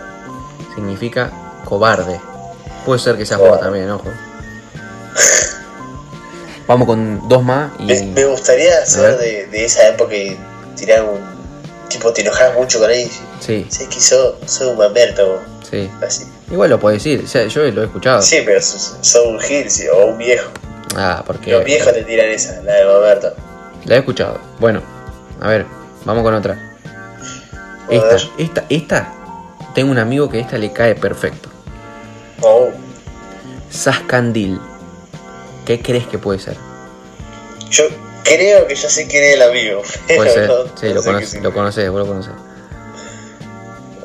[0.74, 1.31] Significa
[1.64, 2.20] cobarde.
[2.85, 3.61] Puede ser que sea Cobarde.
[3.64, 4.05] también, ojo.
[6.69, 7.85] Vamos con dos más y.
[7.87, 10.37] Me, me gustaría saber de, de esa época y
[10.77, 11.19] tirar un.
[11.89, 13.09] Tipo, te enojabas mucho con él.
[13.41, 15.41] Sí, Sé que sos, sos un mamerto.
[15.69, 15.91] sí.
[16.07, 16.25] Así.
[16.51, 18.23] Igual lo puedes decir, o sea, yo lo he escuchado.
[18.23, 20.51] Sí, pero sos, sos un gil sí, o un viejo.
[20.97, 21.51] Ah, porque.
[21.53, 23.35] Los viejos te tiran esa, la de mamerto.
[23.85, 24.39] La he escuchado.
[24.61, 24.83] Bueno,
[25.41, 25.64] a ver,
[26.05, 26.77] vamos con otra.
[27.89, 29.12] Esta, esta, esta.
[29.75, 31.49] Tengo un amigo que esta le cae perfecto.
[32.43, 32.69] Oh,
[33.71, 34.61] Sascandil.
[35.69, 36.57] ¿Qué crees que puede ser?
[37.71, 37.85] yo
[38.25, 39.83] creo que yo sé quién es el amigo.
[40.16, 40.49] Puede ser.
[40.49, 42.33] no- Sí, no lo, conoces, lo conoces, vos lo conoces.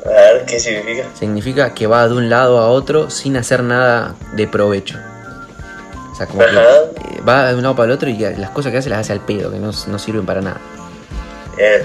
[0.04, 1.06] A ver, ¿qué significa?
[1.18, 4.98] Significa que va de un lado a otro sin hacer nada de provecho.
[6.12, 6.60] O sea, como que Ajá.
[6.60, 9.12] eh, va de un lado para el otro y las cosas que hace las hace
[9.14, 10.60] al pedo, que no, no sirven para nada.
[11.56, 11.82] Bien.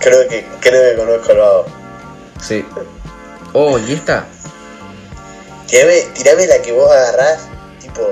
[0.00, 1.64] Creo que, creo que conozco al vago.
[2.42, 2.64] Sí.
[3.52, 4.26] Oh, y esta.
[5.68, 7.46] Tirame, tirame la que vos agarrás,
[7.80, 8.02] tipo,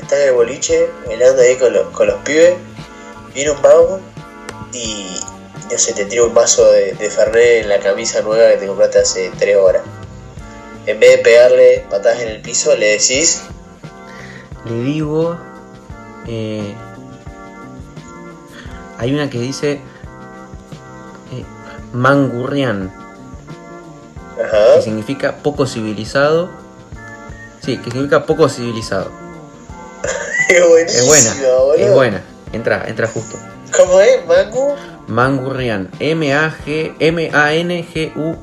[0.00, 2.54] estás en el boliche, bailando ahí con los, con los pibes,
[3.34, 4.00] viene un vago
[4.72, 5.18] y,
[5.70, 8.66] no sé, te tira un vaso de, de Fernet en la camisa nueva que te
[8.66, 9.82] compraste hace 3 horas.
[10.86, 13.42] En vez de pegarle patadas en el piso, le decís,
[14.64, 15.36] Le digo.
[16.26, 16.74] eh,
[18.98, 19.72] hay una que dice.
[21.32, 21.44] eh,
[21.92, 22.92] mangurrián,
[24.36, 26.48] que ajá, significa poco civilizado.
[27.60, 29.10] Sí, que significa poco civilizado.
[30.86, 31.74] es buena, boludo.
[31.74, 32.22] es buena.
[32.52, 33.36] Entra, entra justo.
[33.76, 34.74] ¿Cómo es, Mangu?
[35.08, 36.94] Mangurrián, M-A-G,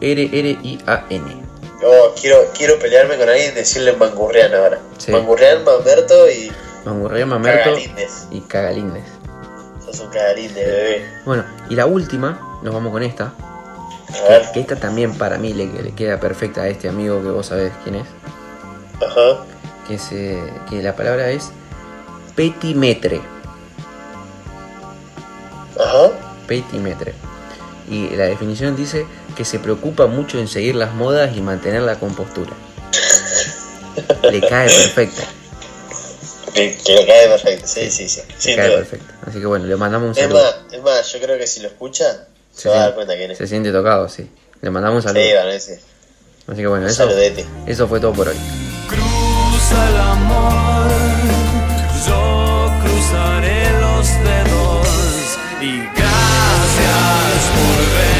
[0.06, 1.46] M-A-N-G-U-R-R-I-A-N.
[1.84, 4.80] Oh, quiero, quiero pelearme con alguien y decirle Mangurrián ahora.
[4.98, 5.12] Sí.
[5.12, 6.52] Mangurrián, Mamerto y
[6.86, 8.28] Mangurrián, Mamerto Cagalindes.
[8.32, 9.04] y Cagalindes.
[9.86, 11.06] Sos un cagalinde, bebé.
[11.26, 13.34] Bueno, y la última, nos vamos con esta.
[14.26, 17.22] A ver, Que, que esta también para mí le, le queda perfecta a este amigo
[17.22, 18.08] que vos sabés quién es.
[19.06, 19.44] ajá.
[19.88, 20.40] Que, se,
[20.70, 21.52] que la palabra es
[22.36, 23.22] petimetre.
[25.80, 26.12] Ajá.
[26.48, 27.14] Petimetre.
[27.90, 29.06] Y la definición dice
[29.36, 32.52] que se preocupa mucho en seguir las modas y mantener la compostura.
[34.24, 35.24] Le cae perfecta.
[36.54, 38.22] Que, que le cae perfecto, sí, sí, sí.
[38.46, 38.78] Le cae duda.
[38.78, 39.14] perfecta.
[39.28, 40.42] Así que bueno, le mandamos un Es saludo.
[40.42, 43.16] más, es más, yo creo que si lo escucha, se, Se va a dar cuenta
[43.16, 43.38] quién es.
[43.38, 44.30] Se siente tocado, sí.
[44.62, 45.24] Le mandamos un saludo.
[45.24, 45.80] Sí, van a decir.
[46.48, 47.46] Así que bueno, Un eso, saludete.
[47.68, 48.36] eso fue todo por hoy.
[48.88, 50.54] Cruza el amor,
[55.62, 58.15] y gracias por ver.